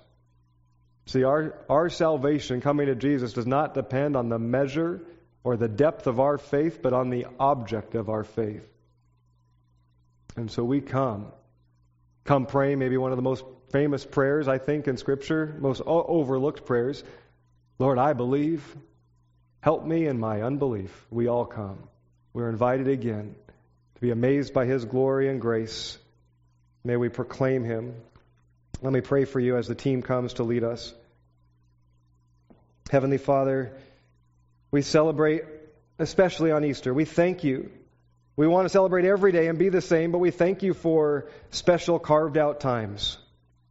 See, 1.06 1.24
our, 1.24 1.54
our 1.68 1.88
salvation 1.88 2.60
coming 2.60 2.86
to 2.86 2.94
Jesus 2.94 3.32
does 3.32 3.46
not 3.46 3.74
depend 3.74 4.16
on 4.16 4.28
the 4.28 4.38
measure 4.38 5.00
or 5.44 5.56
the 5.56 5.68
depth 5.68 6.06
of 6.06 6.18
our 6.18 6.38
faith, 6.38 6.80
but 6.82 6.92
on 6.92 7.10
the 7.10 7.26
object 7.38 7.94
of 7.94 8.08
our 8.08 8.24
faith. 8.24 8.66
And 10.36 10.50
so 10.50 10.64
we 10.64 10.80
come. 10.80 11.28
Come 12.24 12.46
pray, 12.46 12.74
maybe 12.74 12.96
one 12.96 13.12
of 13.12 13.16
the 13.16 13.22
most 13.22 13.44
famous 13.70 14.04
prayers, 14.04 14.48
I 14.48 14.58
think, 14.58 14.88
in 14.88 14.96
Scripture, 14.96 15.56
most 15.60 15.80
overlooked 15.86 16.66
prayers. 16.66 17.02
Lord, 17.78 17.98
I 17.98 18.12
believe. 18.12 18.76
Help 19.60 19.84
me 19.84 20.06
in 20.06 20.18
my 20.18 20.42
unbelief. 20.42 21.06
We 21.10 21.28
all 21.28 21.46
come. 21.46 21.78
We're 22.32 22.48
invited 22.48 22.88
again 22.88 23.34
to 23.94 24.00
be 24.00 24.10
amazed 24.10 24.52
by 24.52 24.66
His 24.66 24.84
glory 24.84 25.28
and 25.28 25.40
grace 25.40 25.98
May 26.86 26.96
we 26.96 27.08
proclaim 27.08 27.64
him. 27.64 27.96
Let 28.80 28.92
me 28.92 29.00
pray 29.00 29.24
for 29.24 29.40
you 29.40 29.56
as 29.56 29.66
the 29.66 29.74
team 29.74 30.02
comes 30.02 30.34
to 30.34 30.44
lead 30.44 30.62
us. 30.62 30.94
Heavenly 32.88 33.18
Father, 33.18 33.72
we 34.70 34.82
celebrate, 34.82 35.42
especially 35.98 36.52
on 36.52 36.64
Easter. 36.64 36.94
We 36.94 37.04
thank 37.04 37.42
you. 37.42 37.72
We 38.36 38.46
want 38.46 38.66
to 38.66 38.68
celebrate 38.68 39.04
every 39.04 39.32
day 39.32 39.48
and 39.48 39.58
be 39.58 39.68
the 39.68 39.80
same, 39.80 40.12
but 40.12 40.18
we 40.18 40.30
thank 40.30 40.62
you 40.62 40.74
for 40.74 41.28
special 41.50 41.98
carved 41.98 42.38
out 42.38 42.60
times, 42.60 43.18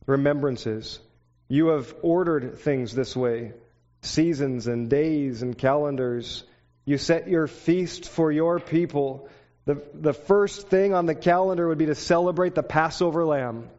remembrances. 0.08 1.00
You 1.48 1.68
have 1.68 1.96
ordered 2.02 2.60
things 2.60 2.94
this 2.94 3.16
way 3.16 3.54
seasons 4.02 4.68
and 4.68 4.90
days 4.90 5.42
and 5.42 5.58
calendars. 5.58 6.44
You 6.84 6.98
set 6.98 7.30
your 7.30 7.48
feast 7.48 8.10
for 8.10 8.30
your 8.30 8.60
people 8.60 9.30
the, 9.66 9.82
the 9.94 10.14
first 10.14 10.68
thing 10.70 10.94
on 10.94 11.08
the 11.08 11.16
calendar 11.16 11.68
would 11.68 11.80
be 11.80 11.88
to 11.88 11.96
celebrate 11.96 12.54
the 12.54 12.64
Passover 12.64 13.26
lamb. 13.26 13.70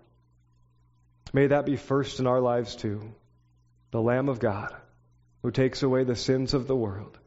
May 1.32 1.46
that 1.48 1.64
be 1.64 1.76
first 1.76 2.18
in 2.18 2.26
our 2.26 2.40
lives 2.40 2.74
too. 2.74 3.12
The 3.92 4.02
Lamb 4.02 4.28
of 4.28 4.40
God, 4.40 4.74
who 5.42 5.50
takes 5.50 5.82
away 5.82 6.02
the 6.02 6.16
sins 6.16 6.54
of 6.54 6.66
the 6.66 6.76
world, 6.76 7.18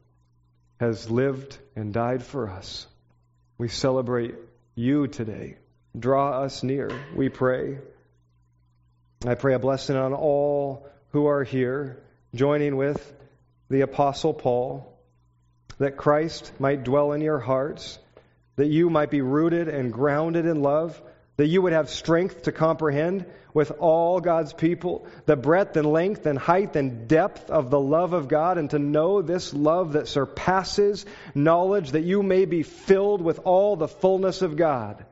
has 0.78 1.10
lived 1.10 1.58
and 1.74 1.92
died 1.92 2.22
for 2.22 2.50
us. 2.50 2.86
We 3.56 3.68
celebrate 3.68 4.34
you 4.74 5.06
today. 5.06 5.56
Draw 5.98 6.42
us 6.42 6.62
near, 6.62 6.90
we 7.14 7.28
pray. 7.28 7.78
I 9.26 9.34
pray 9.34 9.54
a 9.54 9.58
blessing 9.58 9.96
on 9.96 10.12
all 10.12 10.86
who 11.12 11.26
are 11.26 11.44
here, 11.44 12.02
joining 12.34 12.76
with 12.76 13.14
the 13.68 13.80
Apostle 13.82 14.34
Paul, 14.34 14.98
that 15.78 15.96
Christ 15.96 16.52
might 16.58 16.84
dwell 16.84 17.12
in 17.12 17.20
your 17.20 17.38
hearts 17.38 17.98
that 18.60 18.68
you 18.68 18.90
might 18.90 19.08
be 19.08 19.22
rooted 19.22 19.68
and 19.68 19.90
grounded 19.90 20.44
in 20.44 20.60
love, 20.60 21.00
that 21.38 21.46
you 21.46 21.62
would 21.62 21.72
have 21.72 21.88
strength 21.88 22.42
to 22.42 22.52
comprehend 22.52 23.24
with 23.54 23.70
all 23.78 24.20
God's 24.20 24.52
people 24.52 25.06
the 25.24 25.34
breadth 25.34 25.78
and 25.78 25.90
length 25.90 26.26
and 26.26 26.38
height 26.38 26.76
and 26.76 27.08
depth 27.08 27.48
of 27.48 27.70
the 27.70 27.80
love 27.80 28.12
of 28.12 28.28
God, 28.28 28.58
and 28.58 28.68
to 28.68 28.78
know 28.78 29.22
this 29.22 29.54
love 29.54 29.94
that 29.94 30.08
surpasses 30.08 31.06
knowledge, 31.34 31.92
that 31.92 32.02
you 32.02 32.22
may 32.22 32.44
be 32.44 32.62
filled 32.62 33.22
with 33.22 33.38
all 33.44 33.76
the 33.76 33.88
fullness 33.88 34.42
of 34.42 34.56
God. 34.56 35.06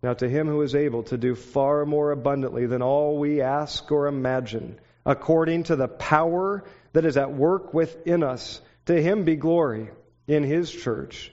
Now, 0.00 0.14
to 0.14 0.28
him 0.28 0.46
who 0.46 0.62
is 0.62 0.76
able 0.76 1.02
to 1.02 1.18
do 1.18 1.34
far 1.34 1.84
more 1.84 2.12
abundantly 2.12 2.66
than 2.66 2.80
all 2.80 3.18
we 3.18 3.40
ask 3.40 3.90
or 3.90 4.06
imagine, 4.06 4.78
according 5.04 5.64
to 5.64 5.74
the 5.74 5.88
power 5.88 6.62
that 6.92 7.06
is 7.06 7.16
at 7.16 7.32
work 7.32 7.74
within 7.74 8.22
us, 8.22 8.60
to 8.84 9.02
him 9.02 9.24
be 9.24 9.34
glory 9.34 9.90
in 10.28 10.44
his 10.44 10.70
church 10.70 11.32